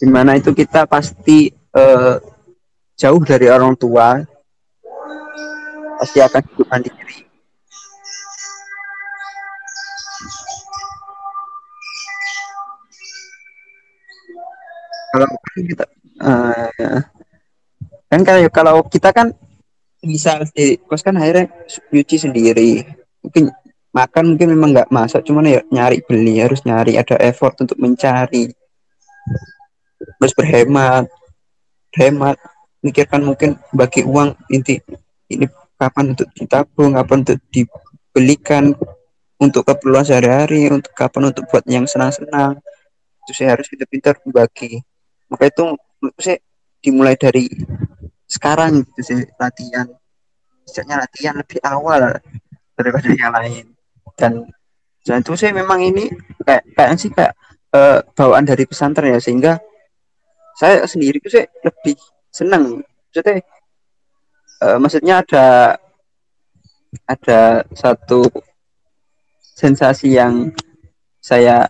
di 0.00 0.08
mana 0.08 0.34
itu 0.36 0.50
kita 0.50 0.88
pasti 0.88 1.52
uh, 1.76 2.16
jauh 2.96 3.22
dari 3.22 3.46
orang 3.48 3.76
tua 3.76 4.20
pasti 6.00 6.18
akan 6.20 6.42
hidup 6.52 6.68
mandiri. 6.72 7.18
Kalau 15.10 15.26
kita 15.60 15.84
uh, 16.22 17.02
kan 18.10 18.20
kayak 18.26 18.50
kalau 18.50 18.82
kita 18.82 19.14
kan 19.14 19.30
bisa 20.02 20.42
di 20.50 20.80
kos 20.82 21.06
kan 21.06 21.14
akhirnya 21.14 21.46
nyuci 21.94 22.16
sendiri. 22.18 22.82
Mungkin 23.22 23.54
makan 23.94 24.34
mungkin 24.34 24.48
memang 24.50 24.70
nggak 24.74 24.90
masak 24.90 25.22
cuman 25.22 25.46
ya 25.46 25.60
nyari 25.70 26.02
beli 26.02 26.42
harus 26.42 26.66
nyari 26.66 26.98
ada 26.98 27.14
effort 27.22 27.54
untuk 27.62 27.78
mencari. 27.78 28.50
Terus 30.18 30.34
berhemat 30.34 31.06
hemat 31.94 32.36
mikirkan 32.80 33.22
mungkin 33.22 33.58
bagi 33.74 34.06
uang 34.06 34.34
inti 34.50 34.78
ini 35.30 35.46
kapan 35.78 36.14
untuk 36.14 36.28
ditabung 36.34 36.96
kapan 36.96 37.16
untuk 37.26 37.38
dibelikan 37.50 38.64
untuk 39.40 39.64
keperluan 39.64 40.04
sehari-hari 40.04 40.68
untuk 40.68 40.92
kapan 40.92 41.32
untuk 41.32 41.48
buat 41.48 41.64
yang 41.64 41.88
senang-senang. 41.88 42.60
Itu 43.24 43.32
saya 43.32 43.56
harus 43.56 43.68
pintar-pintar 43.68 44.20
bagi. 44.28 44.80
Maka 45.32 45.48
itu 45.48 45.64
saya 46.20 46.36
dimulai 46.84 47.16
dari 47.16 47.48
sekarang 48.30 48.86
gitu 48.86 49.00
sih 49.02 49.18
latihan. 49.36 49.90
Sejaknya 50.62 51.02
latihan 51.02 51.34
lebih 51.34 51.58
awal 51.66 52.22
daripada 52.78 53.10
yang 53.10 53.34
lain. 53.34 53.66
Dan 54.14 54.46
dan 55.02 55.26
itu 55.26 55.34
saya 55.34 55.50
memang 55.50 55.82
ini 55.82 56.06
kayak 56.46 56.62
kayak 56.76 56.90
sih 57.00 57.10
kayak 57.10 57.34
uh, 57.74 57.98
bawaan 58.14 58.46
dari 58.46 58.68
pesantren 58.68 59.16
ya 59.16 59.20
sehingga 59.20 59.58
saya 60.54 60.84
sendiri 60.84 61.18
tuh 61.24 61.32
saya 61.32 61.48
lebih 61.64 61.96
senang 62.28 62.84
maksudnya 62.84 63.40
uh, 64.60 64.76
maksudnya 64.76 65.14
ada 65.24 65.46
ada 67.08 67.40
satu 67.72 68.28
sensasi 69.40 70.20
yang 70.20 70.52
saya 71.22 71.64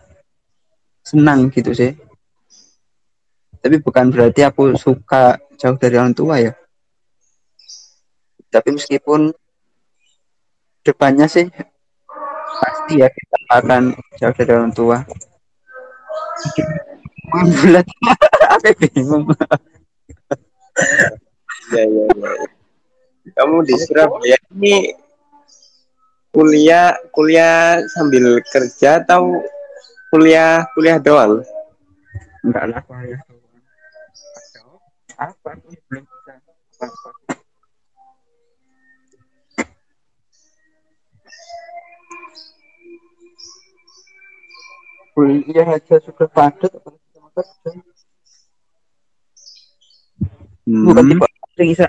senang 1.01 1.47
gitu 1.55 1.71
sih 1.71 1.91
tapi 3.61 3.77
bukan 3.77 4.09
berarti 4.09 4.41
aku 4.41 4.73
suka 4.73 5.37
jauh 5.61 5.77
dari 5.77 5.93
orang 6.01 6.17
tua 6.17 6.41
ya. 6.41 6.57
Tapi 8.49 8.73
meskipun 8.73 9.29
depannya 10.81 11.29
sih 11.29 11.45
pasti 12.57 13.05
ya 13.05 13.07
kita 13.07 13.37
akan 13.61 13.93
jauh 14.17 14.33
dari 14.33 14.51
orang 14.51 14.73
tua. 14.73 14.97
Bulat. 17.31 17.85
Aku 18.59 18.69
bingung. 18.81 19.23
Ya, 21.71 21.83
ya, 21.85 22.05
ya. 22.11 22.31
kamu 23.37 23.63
di 23.63 23.75
Surabaya 23.79 24.35
ini 24.51 24.91
kuliah 26.35 26.97
kuliah 27.15 27.79
sambil 27.95 28.43
kerja 28.51 28.99
atau 28.99 29.39
kuliah 30.11 30.67
kuliah 30.75 30.99
doang? 30.99 31.45
Enggak 32.43 32.65
lah 32.67 32.81
kuliah 32.83 33.21
apa 35.21 35.53
aku 35.53 35.69
belum 35.85 36.03
bisa? 36.09 36.33
Apa-apa 36.81 37.41
kuliah 45.11 45.67
aja 45.67 45.95
sudah 46.01 46.27
padat 46.31 46.71
hmm. 50.65 50.87
bukan 50.87 51.03
tipe 51.05 51.27
orang 51.27 51.67
bisa 51.67 51.87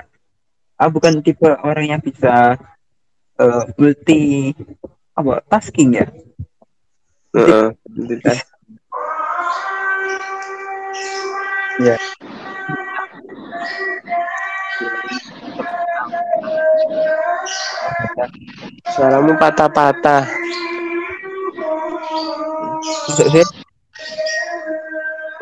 ah, 0.77 0.91
bukan 0.91 1.15
tipe 1.23 1.49
orang 1.63 1.87
yang 1.87 2.01
bisa 2.03 2.59
uh, 3.39 3.63
multi 3.79 4.53
apa 5.17 5.41
tasking 5.49 5.97
ya? 5.97 6.07
Uh, 7.33 7.73
ya 11.81 11.97
Suaramu 18.93 19.35
patah-patah. 19.41 20.25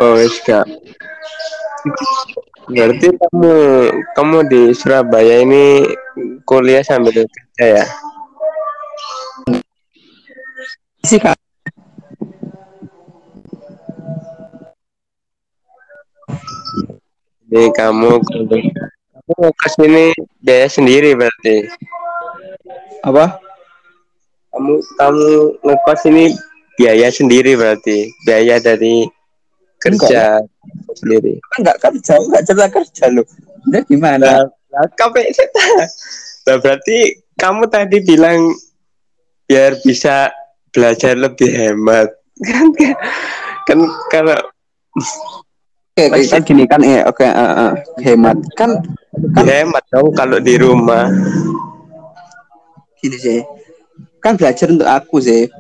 Oh, 0.01 0.17
wis 0.17 0.41
Berarti 2.71 3.07
kamu 3.11 3.55
kamu 4.15 4.39
di 4.47 4.63
Surabaya 4.77 5.43
ini 5.43 5.85
kuliah 6.47 6.87
sambil 6.87 7.27
kerja 7.27 7.83
ya? 7.83 7.87
Sih 11.03 11.19
kak. 11.19 11.35
Jadi 17.51 17.69
kamu 17.75 18.23
kamu 18.23 18.57
ke 19.35 19.69
sini 19.71 20.15
biaya 20.43 20.69
sendiri 20.69 21.15
berarti? 21.15 21.57
Apa? 23.07 23.39
Kamu 24.51 24.75
kamu 24.99 25.29
ngekos 25.63 26.03
ini 26.11 26.25
biaya 26.75 27.09
sendiri 27.13 27.55
berarti 27.55 28.11
biaya 28.27 28.59
dari 28.59 29.07
kerja 29.81 30.43
enggak. 30.43 30.97
sendiri. 30.99 31.35
Enggak 31.57 31.77
kerja, 31.81 32.15
enggak 32.19 32.43
cerita 32.45 32.67
kerja 32.69 33.05
lo. 33.13 33.23
Udah 33.71 33.83
gimana? 33.87 34.27
Nah, 34.71 34.87
KPI 34.95 35.35
nah, 36.47 36.57
berarti 36.63 37.19
kamu 37.39 37.67
tadi 37.67 37.99
bilang 38.07 38.55
biar 39.51 39.75
bisa 39.83 40.31
belajar 40.71 41.19
lebih 41.19 41.51
hemat 41.51 42.07
kan 42.49 42.71
kan 43.67 43.79
kalau 44.15 44.39
Oke, 45.91 46.07
okay, 46.07 46.23
kan 46.31 46.41
gini 46.47 46.65
kan 46.71 46.81
ya, 46.87 47.03
oke 47.11 47.19
okay, 47.19 47.29
uh, 47.35 47.55
uh, 47.67 47.73
hemat 47.99 48.39
kan, 48.55 48.79
kan 49.35 49.43
hemat 49.43 49.83
dong 49.91 50.15
kalau 50.15 50.39
di 50.39 50.55
rumah. 50.55 51.11
Gini 53.03 53.19
sih, 53.19 53.43
kan 54.23 54.39
belajar 54.39 54.71
untuk 54.71 54.87
aku 54.87 55.19
sih, 55.19 55.51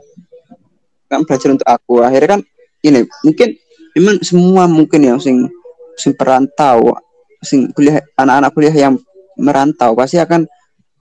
kan 1.10 1.26
belajar 1.26 1.50
untuk 1.50 1.66
aku. 1.66 2.06
Akhirnya 2.06 2.38
kan 2.38 2.40
ini 2.86 3.02
mungkin 3.26 3.58
memang 3.98 4.22
semua 4.22 4.70
mungkin 4.70 5.02
ya 5.02 5.18
sing 5.18 5.50
sing 5.98 6.14
perantau, 6.14 6.94
sing 7.42 7.66
kuliah 7.74 7.98
anak-anak 8.14 8.54
kuliah 8.54 8.76
yang 8.86 8.94
merantau 9.34 9.98
pasti 9.98 10.22
akan 10.22 10.46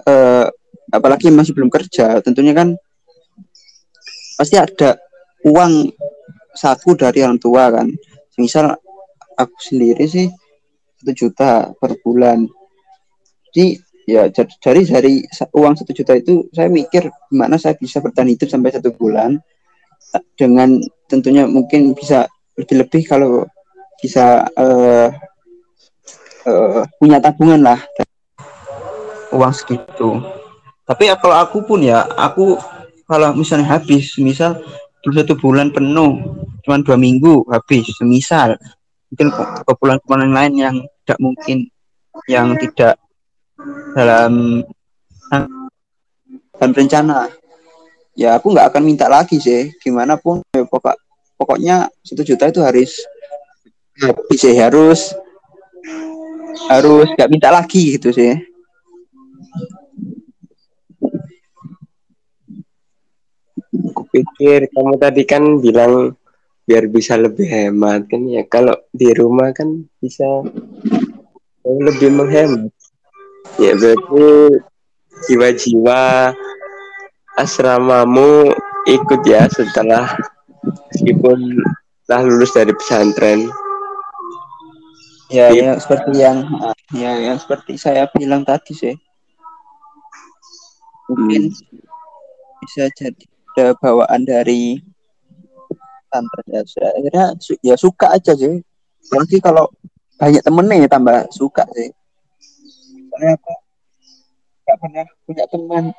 uh, 0.10 0.50
apalagi 0.90 1.30
masih 1.30 1.54
belum 1.54 1.70
kerja, 1.70 2.18
tentunya 2.26 2.58
kan 2.58 2.74
pasti 4.42 4.58
ada 4.58 4.98
uang 5.46 5.94
saku 6.58 6.98
dari 6.98 7.22
orang 7.22 7.38
tua 7.38 7.70
kan. 7.70 7.88
Misal 8.36 8.74
aku 9.40 9.56
sendiri 9.56 10.04
sih 10.04 10.28
satu 11.00 11.14
juta 11.16 11.72
per 11.80 11.96
bulan. 12.04 12.44
Jadi 13.50 13.80
ya 14.04 14.28
dari 14.60 14.82
dari 14.84 15.14
uang 15.56 15.74
satu 15.80 15.96
juta 15.96 16.18
itu 16.20 16.52
saya 16.52 16.68
mikir 16.68 17.08
gimana 17.32 17.56
saya 17.56 17.80
bisa 17.80 18.04
bertahan 18.04 18.28
hidup 18.28 18.52
sampai 18.52 18.76
satu 18.76 18.92
bulan 18.92 19.40
dengan 20.36 20.82
tentunya 21.08 21.48
mungkin 21.48 21.96
bisa 21.96 22.28
lebih-lebih 22.60 23.08
kalau 23.08 23.48
bisa 24.04 24.44
uh, 24.60 25.08
uh, 26.46 26.84
punya 27.00 27.24
tabungan 27.24 27.64
lah. 27.64 27.80
Uang 29.32 29.54
segitu. 29.56 30.20
Tapi 30.84 31.06
ya 31.06 31.16
kalau 31.16 31.38
aku 31.38 31.64
pun 31.64 31.86
ya 31.86 32.04
aku 32.18 32.58
kalau 33.06 33.32
misalnya 33.38 33.78
habis 33.78 34.18
misal 34.18 34.58
satu 35.00 35.34
bulan 35.40 35.72
penuh 35.72 36.20
cuma 36.66 36.82
dua 36.84 36.98
minggu 37.00 37.48
habis 37.48 37.88
misal 38.04 38.60
mungkin 39.10 39.28
keperluan-keperluan 39.66 40.34
lain 40.34 40.54
yang 40.54 40.76
tidak 41.04 41.20
mungkin 41.20 41.58
yang 42.30 42.54
tidak 42.58 42.96
dalam 43.98 44.64
dalam 46.60 46.72
rencana. 46.76 47.30
Ya 48.14 48.36
aku 48.36 48.52
nggak 48.52 48.76
akan 48.76 48.84
minta 48.84 49.08
lagi 49.08 49.40
sih. 49.40 49.72
Gimana 49.80 50.20
pun 50.20 50.44
ya, 50.54 50.68
pokok 50.68 50.96
pokoknya 51.40 51.88
satu 52.04 52.22
juta 52.22 52.52
itu 52.52 52.60
harus 52.60 53.00
bisa 54.28 54.52
harus 54.60 55.16
harus 56.68 57.08
nggak 57.16 57.32
minta 57.32 57.50
lagi 57.50 57.96
gitu 57.98 58.12
sih. 58.12 58.36
Aku 63.90 64.04
pikir 64.12 64.68
kamu 64.76 65.00
tadi 65.00 65.24
kan 65.24 65.44
bilang 65.64 66.19
biar 66.70 66.86
bisa 66.86 67.18
lebih 67.18 67.50
hemat 67.50 68.06
kan 68.06 68.30
ya. 68.30 68.46
Kalau 68.46 68.78
di 68.94 69.10
rumah 69.18 69.50
kan 69.58 69.90
bisa 69.98 70.46
lebih 71.66 72.14
menghemat. 72.14 72.70
Ya 73.58 73.74
berarti 73.74 74.62
jiwa-jiwa 75.26 76.30
asramamu 77.42 78.54
ikut 78.86 79.22
ya 79.26 79.50
setelah 79.50 80.14
meskipun 80.94 81.58
telah 82.06 82.22
lulus 82.30 82.54
dari 82.54 82.78
pesantren. 82.78 83.50
Ya 85.34 85.50
ya 85.50 85.74
seperti 85.82 86.22
yang 86.22 86.46
ya 86.94 87.18
yang 87.18 87.42
seperti 87.42 87.82
saya 87.82 88.06
bilang 88.14 88.46
tadi 88.46 88.78
sih. 88.78 88.94
Mungkin 91.10 91.50
hmm. 91.50 91.82
bisa 92.62 92.86
jadi 92.94 93.26
ada 93.58 93.74
bawaan 93.82 94.30
dari 94.30 94.78
tante 96.10 96.42
ya 96.50 96.62
akhirnya 96.66 97.26
ya 97.62 97.76
suka 97.78 98.18
aja 98.18 98.34
sih. 98.36 98.60
Apalagi 99.10 99.38
kalau 99.40 99.70
banyak 100.20 100.44
temennya 100.44 100.84
ya 100.84 100.90
tambah 100.92 101.30
suka 101.32 101.64
sih. 101.78 101.90
Soalnya 103.10 103.40
aku 103.40 103.54
gak 104.68 104.78
pernah 104.84 105.06
punya 105.26 105.46
teman. 105.48 105.84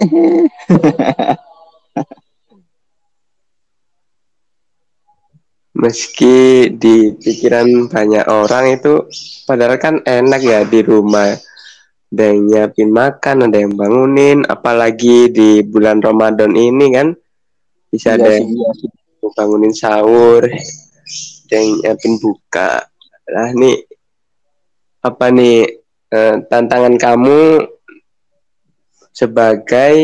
Meski 5.80 6.68
di 6.76 7.14
pikiran 7.16 7.88
banyak 7.88 8.26
orang 8.28 8.74
itu 8.76 9.08
padahal 9.48 9.80
kan 9.80 10.02
enak 10.04 10.42
ya 10.44 10.60
di 10.66 10.84
rumah. 10.84 11.32
Ada 12.10 12.26
yang 12.26 12.38
nyiapin 12.50 12.90
makan 12.90 13.46
ada 13.46 13.54
yang 13.54 13.78
bangunin 13.78 14.42
apalagi 14.50 15.30
di 15.30 15.62
bulan 15.62 16.02
Ramadan 16.02 16.58
ini 16.58 16.90
kan 16.90 17.14
bisa 17.86 18.18
iya 18.18 18.18
ada 18.18 18.28
yang 18.34 18.50
iya 18.50 18.70
bangunin 19.36 19.74
sahur 19.76 20.48
yang 21.52 21.64
nyiapin 21.82 22.16
buka 22.16 22.88
lah 23.28 23.50
nih 23.52 23.84
apa 25.04 25.26
nih 25.28 25.80
eh, 26.12 26.34
tantangan 26.48 26.96
kamu 26.96 27.68
sebagai 29.10 29.96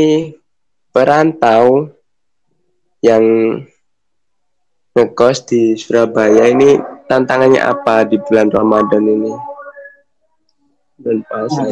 perantau 0.92 1.92
yang 3.04 3.24
ngekos 4.96 5.44
di 5.44 5.76
Surabaya 5.76 6.48
ini 6.48 6.80
tantangannya 7.04 7.60
apa 7.60 8.08
di 8.08 8.16
bulan 8.16 8.48
Ramadan 8.48 9.04
ini? 9.04 9.32
Dan 10.96 11.20
puasa. 11.28 11.68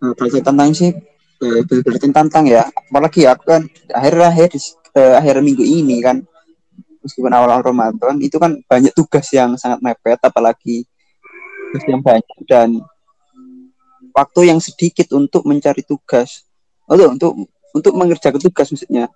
Kalau 0.00 0.40
tantang 0.44 0.70
sih 0.76 0.92
eh, 1.40 1.60
betul 1.64 2.12
tantang 2.12 2.44
ya. 2.44 2.68
Apalagi 2.68 3.24
aku 3.24 3.44
kan 3.48 3.62
akhir-akhir 3.88 4.60
eh, 4.96 5.14
akhir 5.16 5.42
minggu 5.44 5.62
ini 5.62 6.02
kan 6.02 6.22
meskipun 7.00 7.32
awal-awal 7.32 7.72
Ramadan 7.72 8.20
itu 8.20 8.36
kan 8.36 8.60
banyak 8.68 8.92
tugas 8.92 9.26
yang 9.32 9.56
sangat 9.56 9.80
mepet 9.80 10.20
apalagi 10.20 10.84
tugas 11.70 11.84
yang 11.88 12.02
banyak 12.04 12.38
dan 12.44 12.68
waktu 14.12 14.40
yang 14.50 14.58
sedikit 14.58 15.10
untuk 15.16 15.46
mencari 15.46 15.86
tugas. 15.86 16.44
Oh, 16.90 16.98
untuk 16.98 17.46
untuk 17.70 17.94
mengerjakan 17.94 18.42
tugas 18.42 18.66
maksudnya 18.74 19.06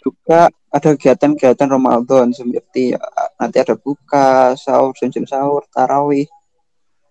juga 0.00 0.48
ada 0.72 0.88
kegiatan-kegiatan 0.96 1.68
Ramadan 1.68 2.32
seperti 2.32 2.96
ya, 2.96 3.00
nanti 3.36 3.60
ada 3.60 3.76
buka, 3.76 4.56
sahur, 4.56 4.96
jam 4.96 5.28
sahur, 5.28 5.68
tarawih 5.68 6.24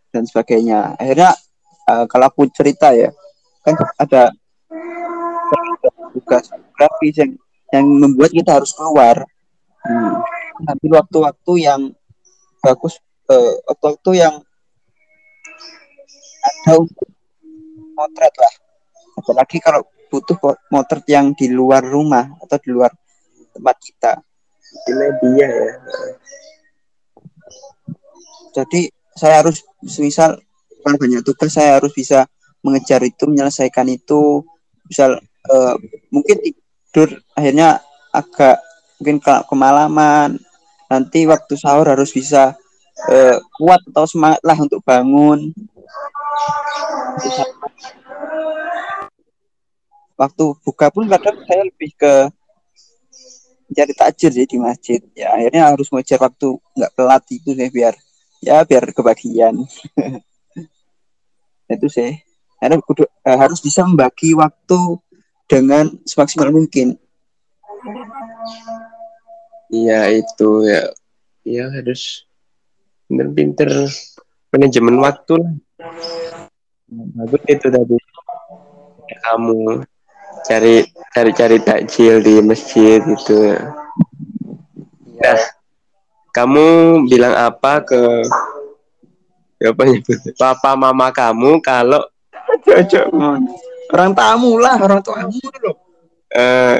dan 0.09 0.25
sebagainya. 0.25 0.97
Akhirnya 0.97 1.37
uh, 1.85 2.09
kalau 2.09 2.25
aku 2.27 2.49
cerita 2.49 2.89
ya, 2.91 3.13
kan 3.61 3.77
ada 4.01 4.33
tugas 6.17 6.49
grafis 6.81 7.21
yang 7.21 7.31
yang 7.69 7.85
membuat 7.85 8.33
kita 8.33 8.57
harus 8.57 8.73
keluar. 8.73 9.21
Hmm. 9.85 10.17
Nanti 10.65 10.89
waktu-waktu 10.89 11.53
yang 11.61 11.81
bagus, 12.65 12.97
uh, 13.29 13.53
waktu-waktu 13.69 14.11
yang 14.17 14.33
ada 16.41 16.73
untuk 16.81 17.09
potret 17.93 18.33
lah. 18.33 18.53
Apalagi 19.21 19.57
kalau 19.61 19.85
butuh 20.09 20.35
motor 20.73 20.99
yang 21.05 21.31
di 21.37 21.47
luar 21.53 21.85
rumah 21.85 22.33
atau 22.41 22.57
di 22.57 22.69
luar 22.73 22.91
tempat 23.55 23.75
kita 23.79 24.11
di 24.87 24.91
media 24.95 25.47
ya 25.47 25.71
jadi 28.51 28.81
saya 29.15 29.43
harus 29.43 29.63
misal 29.99 30.39
kalau 30.83 30.97
banyak 30.99 31.23
tugas 31.23 31.55
saya 31.55 31.79
harus 31.79 31.95
bisa 31.95 32.27
mengejar 32.63 32.99
itu 33.03 33.23
menyelesaikan 33.27 33.87
itu 33.87 34.43
misal 34.87 35.19
uh, 35.47 35.75
mungkin 36.11 36.37
tidur 36.91 37.23
akhirnya 37.39 37.79
agak 38.11 38.59
mungkin 38.99 39.23
ke 39.23 39.31
kemalaman. 39.47 40.35
Nanti 40.91 41.23
waktu 41.23 41.55
sahur 41.55 41.87
harus 41.87 42.11
bisa 42.11 42.51
uh, 43.07 43.39
kuat 43.55 43.79
atau 43.87 44.03
semangat 44.03 44.43
lah 44.43 44.59
untuk 44.59 44.83
bangun. 44.83 45.55
Waktu 50.19 50.43
buka 50.67 50.91
pun 50.91 51.07
kadang 51.07 51.39
saya 51.47 51.63
lebih 51.63 51.95
ke 51.95 52.27
cari 53.71 53.95
takjil 53.95 54.35
sih 54.35 54.43
di 54.43 54.59
masjid. 54.59 54.99
Ya 55.15 55.31
akhirnya 55.31 55.71
harus 55.71 55.87
mengejar 55.95 56.19
waktu 56.19 56.59
nggak 56.75 56.91
telat 56.91 57.23
itu 57.31 57.55
sih 57.55 57.71
biar 57.71 57.95
ya 58.43 58.67
biar 58.67 58.83
kebagian. 58.91 59.55
Itu 61.71 61.87
sih. 61.87 62.19
Eh, 62.61 63.37
harus 63.39 63.63
bisa 63.63 63.87
membagi 63.87 64.35
waktu 64.35 64.99
dengan 65.45 65.89
semaksimal 66.05 66.49
mungkin. 66.53 66.97
Iya 69.71 70.11
itu 70.11 70.67
ya. 70.67 70.91
Ya 71.41 71.65
harus 71.71 72.27
pinter-pinter 73.07 73.89
manajemen 74.51 74.99
waktu 74.99 75.39
lah. 75.39 75.53
Bagus 76.91 77.41
itu 77.47 77.67
tadi. 77.71 77.97
Kamu 79.23 79.83
cari 80.43 80.83
cari 81.15 81.31
cari 81.31 81.57
takjil 81.63 82.19
di 82.19 82.43
masjid 82.43 82.99
gitu. 82.99 83.55
Nah 85.21 85.41
kamu 86.31 86.65
bilang 87.07 87.35
apa 87.35 87.83
ke 87.83 88.01
apa 89.61 89.83
papa 90.39 90.71
mama 90.73 91.13
kamu 91.13 91.61
kalau 91.61 92.01
cocok 92.65 93.05
orang 93.91 94.11
tamu 94.15 94.57
lah 94.57 94.75
orang 94.79 95.01
tamu. 95.03 95.39
loh 95.63 95.75
eh. 96.31 96.79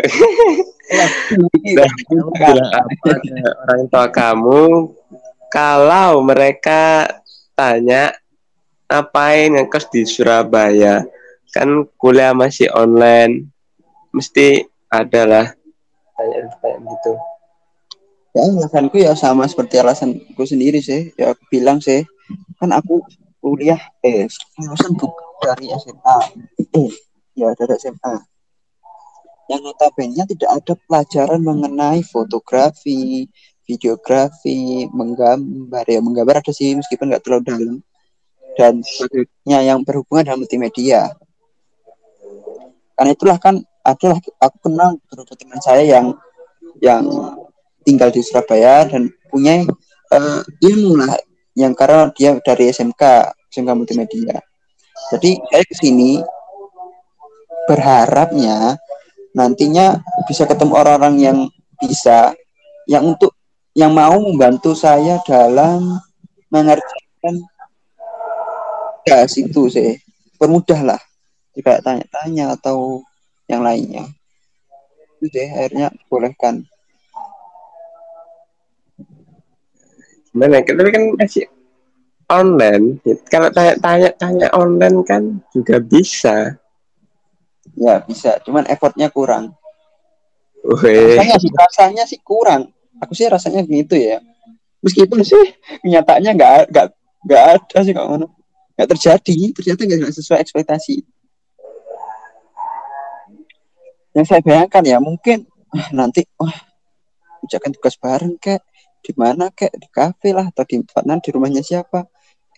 Apa 2.52 3.12
ke 3.24 3.32
orang 3.68 3.82
tua 3.88 4.08
kamu. 4.12 4.64
kalau 5.52 6.24
mereka 6.24 7.12
tanya 7.56 8.16
ngapain 8.88 9.52
ngekos 9.52 9.92
di 9.92 10.08
Surabaya? 10.08 11.04
Kan 11.52 11.84
kuliah 12.00 12.32
masih 12.32 12.72
online. 12.72 13.52
Mesti 14.16 14.64
ada 14.92 15.24
lah 15.28 15.48
kayak 16.16 16.80
gitu. 16.80 17.14
Ya 18.32 18.48
alasanku 18.48 18.96
ya 19.00 19.12
sama 19.16 19.44
seperti 19.48 19.80
alasanku 19.80 20.44
sendiri 20.48 20.80
sih. 20.80 21.12
Ya 21.20 21.36
aku 21.36 21.44
bilang 21.52 21.84
sih 21.84 22.08
kan 22.60 22.72
aku 22.72 23.04
kuliah 23.44 23.80
eh 24.06 24.28
lulusan 24.60 24.96
buku 24.96 25.31
dari 25.42 25.66
SMA 25.74 26.18
eh 26.78 26.92
ya 27.34 27.50
dari 27.58 27.74
SMA 27.82 28.16
yang 29.52 29.62
notabene 29.68 30.24
tidak 30.32 30.52
ada 30.64 30.74
pelajaran 30.88 31.42
mengenai 31.44 32.06
fotografi 32.08 33.28
videografi 33.72 34.88
menggambar. 34.92 35.86
Ya 35.88 36.00
menggambar 36.04 36.44
ada 36.44 36.52
sih 36.52 36.76
meskipun 36.76 37.12
nggak 37.12 37.24
terlalu 37.24 37.44
dalam. 37.48 37.78
Dan 38.60 38.84
sebagainya 38.84 39.60
yang 39.64 39.80
berhubungan 39.88 40.28
dengan 40.28 40.40
multimedia. 40.44 41.02
Karena 43.00 43.12
itulah 43.16 43.38
kan 43.40 43.56
adalah 43.82 44.20
aku 44.44 44.58
kenal 44.68 45.00
beberapa 45.08 45.34
teman 45.40 45.60
saya 45.64 45.84
yang 45.88 46.14
yang 46.84 47.04
tinggal 47.88 48.12
di 48.14 48.22
Surabaya 48.22 48.86
dan 48.86 49.08
punya 49.32 49.64
uh, 50.12 50.44
ilmu 50.60 51.00
lah. 51.00 51.16
Yang 51.56 51.74
karena 51.80 52.00
dia 52.12 52.32
dari 52.44 52.72
SMK 52.72 53.02
SMK 53.52 53.72
Multimedia. 53.72 54.40
Jadi 55.10 55.42
saya 55.50 55.64
ke 55.66 55.76
sini 55.76 56.22
berharapnya 57.66 58.78
nantinya 59.34 59.98
bisa 60.28 60.46
ketemu 60.46 60.74
orang-orang 60.78 61.16
yang 61.18 61.38
bisa 61.82 62.36
yang 62.86 63.16
untuk 63.16 63.34
yang 63.74 63.96
mau 63.96 64.20
membantu 64.20 64.76
saya 64.76 65.18
dalam 65.24 65.98
mengerjakan 66.54 67.36
ya 69.08 69.26
situ 69.26 69.72
sih. 69.72 69.98
Permudahlah 70.38 71.00
jika 71.58 71.82
tanya-tanya 71.82 72.58
atau 72.60 73.02
yang 73.50 73.66
lainnya. 73.66 74.06
Itu 75.18 75.30
deh 75.34 75.50
akhirnya 75.50 75.94
bolehkan 76.10 76.66
gimana 80.32 80.64
tapi 80.64 80.90
kan 80.96 81.04
masih 81.20 81.46
online 82.32 83.04
kalau 83.28 83.52
tanya-tanya 83.52 84.10
tanya 84.16 84.48
online 84.56 85.04
kan 85.04 85.44
juga 85.52 85.84
bisa. 85.84 86.56
Ya 87.76 88.00
bisa. 88.04 88.40
Cuman 88.48 88.64
effortnya 88.72 89.12
kurang. 89.12 89.52
Rasanya 90.64 91.36
sih 91.38 91.52
rasanya 91.52 92.04
sih 92.08 92.20
kurang. 92.24 92.72
Aku 93.04 93.12
sih 93.12 93.28
rasanya 93.28 93.68
gitu 93.68 94.00
ya. 94.00 94.24
Meskipun 94.82 95.22
sih 95.28 95.44
kenyataannya 95.84 96.32
nggak 96.32 96.54
nggak 96.72 96.88
nggak 97.28 97.44
ada 97.60 97.78
sih 97.84 97.94
kalau 97.94 98.32
nggak 98.80 98.90
terjadi. 98.96 99.38
Ternyata 99.52 99.82
nggak 99.84 100.16
sesuai 100.16 100.40
ekspektasi. 100.40 101.04
Yang 104.12 104.26
saya 104.28 104.42
bayangkan 104.44 104.84
ya 104.84 104.98
mungkin 105.00 105.48
ah, 105.72 105.88
nanti 105.96 106.28
wah 106.40 106.56
ucapan 107.44 107.72
tugas 107.76 107.96
bareng 108.00 108.36
kek. 108.40 108.64
Di 109.02 109.12
mana 109.18 109.50
kek? 109.50 109.74
Di 109.76 109.88
kafe 109.90 110.32
lah 110.32 110.48
atau 110.54 110.64
di 110.64 110.80
mana 110.80 111.18
di 111.18 111.30
rumahnya 111.34 111.66
siapa 111.66 112.06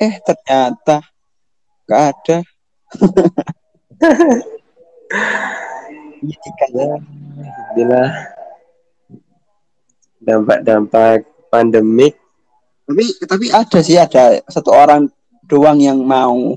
eh 0.03 0.19
ternyata 0.19 0.99
gak 1.87 2.01
ada 2.11 2.37
ya, 6.73 6.91
inilah 7.75 8.11
dampak-dampak 10.23 11.27
pandemik. 11.51 12.15
Tapi 12.83 13.03
tapi 13.23 13.45
ada 13.51 13.79
sih 13.79 13.95
ada 13.99 14.43
satu 14.51 14.71
orang 14.75 15.07
doang 15.47 15.79
yang 15.79 15.99
mau. 16.03 16.55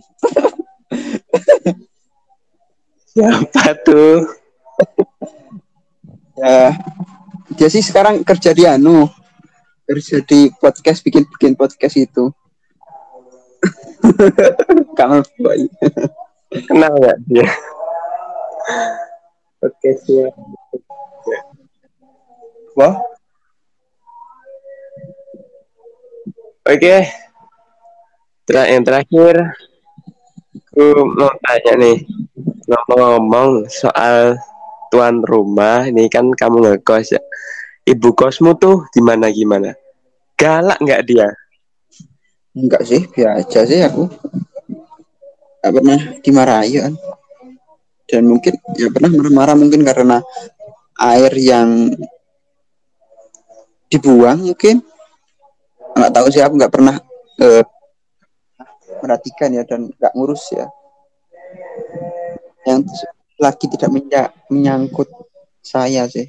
Siapa 3.16 3.64
tuh? 3.86 4.26
ya, 6.36 6.76
dia 7.56 7.68
sih 7.70 7.80
sekarang 7.80 8.20
kerja 8.26 8.52
di 8.52 8.68
anu, 8.68 9.08
kerja 9.88 10.20
di 10.20 10.52
podcast 10.58 11.00
bikin 11.00 11.24
bikin 11.30 11.54
podcast 11.54 11.96
itu. 11.96 12.30
Kamu 14.98 15.18
boy. 15.42 15.60
Kenal 16.70 16.92
nggak 16.96 17.18
dia? 17.26 17.48
Podcastnya. 19.58 20.30
Wah, 22.76 23.00
Oke. 26.66 27.06
Ter 28.42 28.56
yang 28.74 28.82
terakhir, 28.82 29.54
aku 30.54 30.86
mau 31.14 31.30
tanya 31.46 31.72
nih, 31.78 31.98
ngomong-ngomong 32.66 33.70
soal 33.70 34.34
tuan 34.90 35.22
rumah, 35.22 35.86
ini 35.86 36.10
kan 36.10 36.26
kamu 36.34 36.66
ngekos 36.66 37.14
ya. 37.14 37.22
Ibu 37.86 38.18
kosmu 38.18 38.58
tuh 38.58 38.82
gimana 38.90 39.30
gimana? 39.30 39.78
Galak 40.34 40.82
nggak 40.82 41.06
dia? 41.06 41.30
Enggak 42.56 42.82
sih, 42.88 43.04
biasa 43.04 43.68
sih 43.68 43.84
aku. 43.84 44.08
Gak 45.60 45.72
pernah 45.72 46.00
dimarahi 46.24 46.72
kan. 46.80 46.94
Dan 48.06 48.22
mungkin 48.30 48.54
ya 48.78 48.88
pernah 48.88 49.10
marah-marah 49.10 49.56
mungkin 49.58 49.82
karena 49.82 50.22
air 50.96 51.32
yang 51.36 51.92
dibuang 53.92 54.42
mungkin 54.42 54.82
nggak 55.96 56.12
tahu 56.12 56.26
sih 56.28 56.42
aku 56.42 56.54
nggak 56.58 56.74
pernah 56.74 56.96
uh, 57.40 57.64
perhatikan 58.98 59.54
ya 59.54 59.62
dan 59.62 59.88
nggak 59.88 60.12
ngurus 60.16 60.52
ya 60.52 60.66
yang 62.66 62.82
lagi 63.38 63.66
tidak 63.70 63.92
menyangkut 64.50 65.06
saya 65.62 66.08
sih 66.10 66.26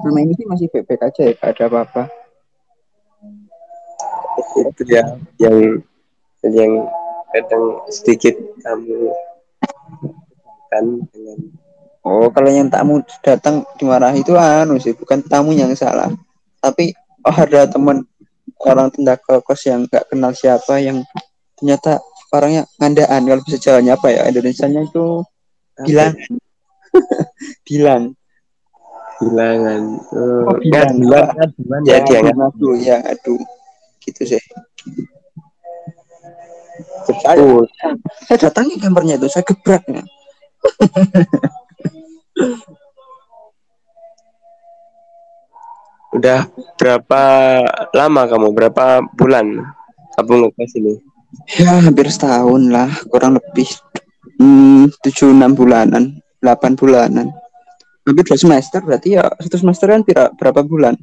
selama 0.00 0.18
ini 0.22 0.32
sih 0.36 0.46
masih 0.46 0.66
baik-baik 0.70 1.02
aja 1.10 1.20
ya 1.26 1.32
gak 1.36 1.50
ada 1.56 1.64
apa-apa 1.66 2.02
itu 4.40 4.82
ya 4.88 5.04
yang 5.38 5.56
yang 6.44 6.72
kadang 7.30 7.64
sedikit 7.92 8.34
kamu 8.64 9.12
kan 10.70 10.84
dengan 11.10 11.38
oh 12.06 12.26
kalau 12.30 12.50
yang 12.50 12.70
tamu 12.70 13.02
datang 13.22 13.62
dimarahi 13.78 14.22
itu 14.22 14.34
anu 14.34 14.78
sih 14.80 14.94
bukan 14.94 15.22
tamu 15.26 15.54
yang 15.54 15.70
salah. 15.78 16.10
Tapi 16.58 16.94
oh 17.26 17.36
ada 17.36 17.66
teman 17.68 18.06
orang 18.60 18.88
tenda 18.92 19.16
kos 19.20 19.62
yang 19.66 19.86
nggak 19.86 20.08
kenal 20.10 20.32
siapa 20.32 20.80
yang 20.80 21.04
ternyata 21.58 22.00
orangnya 22.34 22.66
ngandaan. 22.78 23.26
Kalau 23.26 23.42
bisa 23.44 23.58
jalannya 23.58 23.92
apa 23.94 24.08
ya? 24.10 24.22
Indonesia-nya 24.30 24.80
itu 24.86 25.22
bilang. 25.84 26.14
Bilang. 27.70 28.02
Bilangan. 29.22 29.82
Oh, 30.10 30.58
bilang. 30.58 30.98
bilang. 30.98 31.30
Ya 31.86 32.02
dia 32.02 32.18
ngadu 32.18 32.74
ya 32.74 32.98
ngadu 32.98 33.38
gitu 34.02 34.36
sih 34.36 34.42
saya, 37.20 37.44
saya 38.26 38.38
datangi 38.48 38.80
gambarnya 38.80 39.20
itu 39.20 39.28
saya 39.28 39.44
gebraknya 39.44 40.04
Udah 46.10 46.50
berapa 46.74 47.22
lama 47.94 48.22
kamu? 48.26 48.48
Berapa 48.50 49.00
bulan 49.14 49.62
kamu 50.18 50.32
ngekos 50.52 50.72
ini? 50.82 50.94
Ya 51.54 51.78
hampir 51.78 52.10
setahun 52.10 52.66
lah, 52.66 52.90
kurang 53.06 53.38
lebih 53.38 53.70
hmm, 54.42 54.90
tujuh 55.06 55.30
enam 55.30 55.54
bulanan, 55.54 56.18
delapan 56.42 56.74
bulanan. 56.74 57.30
Hampir 58.02 58.26
dua 58.26 58.36
semester 58.36 58.82
berarti 58.82 59.14
ya 59.14 59.30
satu 59.38 59.56
semester 59.62 59.86
kan 59.86 60.02
berapa 60.34 60.66
bulan? 60.66 60.98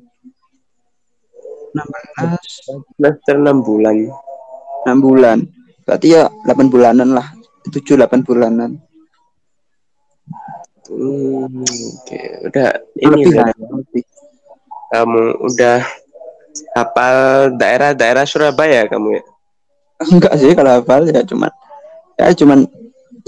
16 1.73 2.95
semester 2.95 3.35
enam 3.35 3.63
bulan. 3.63 3.95
Enam 4.85 4.99
bulan. 5.03 5.37
Berarti 5.87 6.07
ya 6.15 6.27
delapan 6.43 6.67
bulanan 6.67 7.09
lah, 7.15 7.27
tujuh 7.71 7.95
delapan 7.95 8.21
bulanan. 8.23 8.71
Hmm, 10.87 11.51
oke, 11.51 12.07
okay. 12.07 12.47
udah 12.47 12.79
ini 12.95 13.27
lebih, 13.27 13.31
udah, 13.35 13.47
lebih 13.75 14.03
kamu 14.87 15.23
udah 15.43 15.79
hafal 16.79 17.15
daerah-daerah 17.59 18.23
Surabaya 18.23 18.87
kamu 18.87 19.19
ya? 19.19 19.23
Enggak 20.07 20.33
sih 20.39 20.55
kalau 20.55 20.71
hafal 20.79 21.03
ya 21.11 21.21
cuman 21.27 21.51
ya 22.15 22.31
cuman 22.33 22.59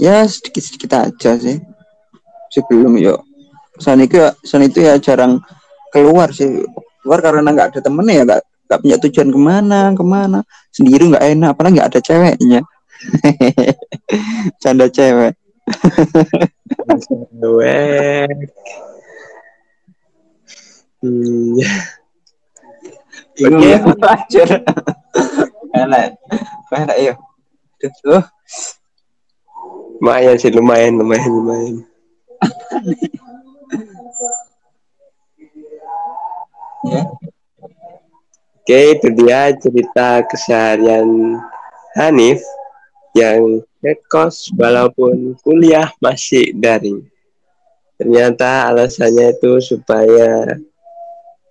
ya 0.00 0.24
sedikit-sedikit 0.24 0.90
aja 0.96 1.36
sih 1.36 1.60
sebelum 2.50 2.96
yuk 2.96 3.20
sana 3.78 4.04
itu 4.04 4.18
ya 4.18 4.32
sana 4.42 4.64
itu 4.66 4.80
ya 4.82 4.96
jarang 4.98 5.38
keluar 5.92 6.32
sih 6.32 6.64
keluar 7.00 7.20
karena 7.24 7.50
nggak 7.50 7.68
ada 7.74 7.80
temennya 7.80 8.14
ya 8.14 8.22
nggak 8.28 8.40
nggak 8.70 8.80
punya 8.80 8.96
tujuan 9.02 9.28
ke 9.34 9.40
mana 9.40 9.80
ke 9.96 10.04
mana 10.04 10.38
sendiri 10.70 11.10
nggak 11.10 11.26
enak 11.36 11.48
apalagi 11.56 11.74
nggak 11.80 11.90
ada 11.90 12.00
ceweknya 12.00 12.60
canda 14.62 14.86
cewek 14.86 15.34
cewek 17.40 18.30
Hmm. 21.00 21.56
Oke, 23.40 23.72
lanjut. 24.04 24.48
Enak. 25.72 26.12
Enak 26.68 26.96
ya. 27.00 27.14
Tuh. 28.04 28.20
Lumayan 29.96 30.36
sih, 30.36 30.52
lumayan, 30.52 31.00
lumayan, 31.00 31.32
lumayan. 31.32 31.76
Ya. 36.90 37.02
Oke, 38.60 38.80
itu 38.98 39.08
dia 39.16 39.50
cerita 39.56 40.22
keseharian 40.26 41.38
Hanif 41.96 42.42
yang 43.18 43.64
ngekos 43.82 44.54
walaupun 44.54 45.34
kuliah 45.42 45.90
masih 45.98 46.54
daring. 46.54 47.02
Ternyata 47.98 48.70
alasannya 48.70 49.34
itu 49.34 49.58
supaya 49.58 50.54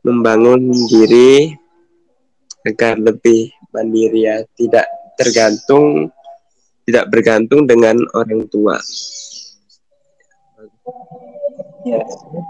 membangun 0.05 0.71
diri 0.87 1.53
agar 2.63 2.95
lebih 2.95 3.51
mandiri 3.75 4.25
ya, 4.29 4.37
tidak 4.55 4.87
tergantung 5.19 6.09
tidak 6.89 7.05
bergantung 7.13 7.69
dengan 7.69 8.01
orang 8.17 8.49
tua. 8.49 8.81
Ya, 11.85 12.01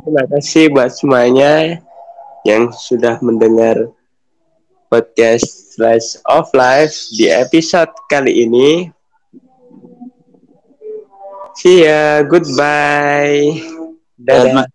terima 0.05 0.23
kasih 0.31 0.71
buat 0.71 0.95
semuanya 0.95 1.83
yang 2.47 2.71
sudah 2.71 3.19
mendengar 3.19 3.89
podcast 4.89 5.75
Slice 5.75 6.17
of 6.25 6.49
Life 6.55 7.11
di 7.13 7.29
episode 7.29 7.91
kali 8.09 8.47
ini. 8.47 8.89
See 11.59 11.83
ya, 11.83 12.23
goodbye. 12.23 13.59
Dadah. 14.15 14.67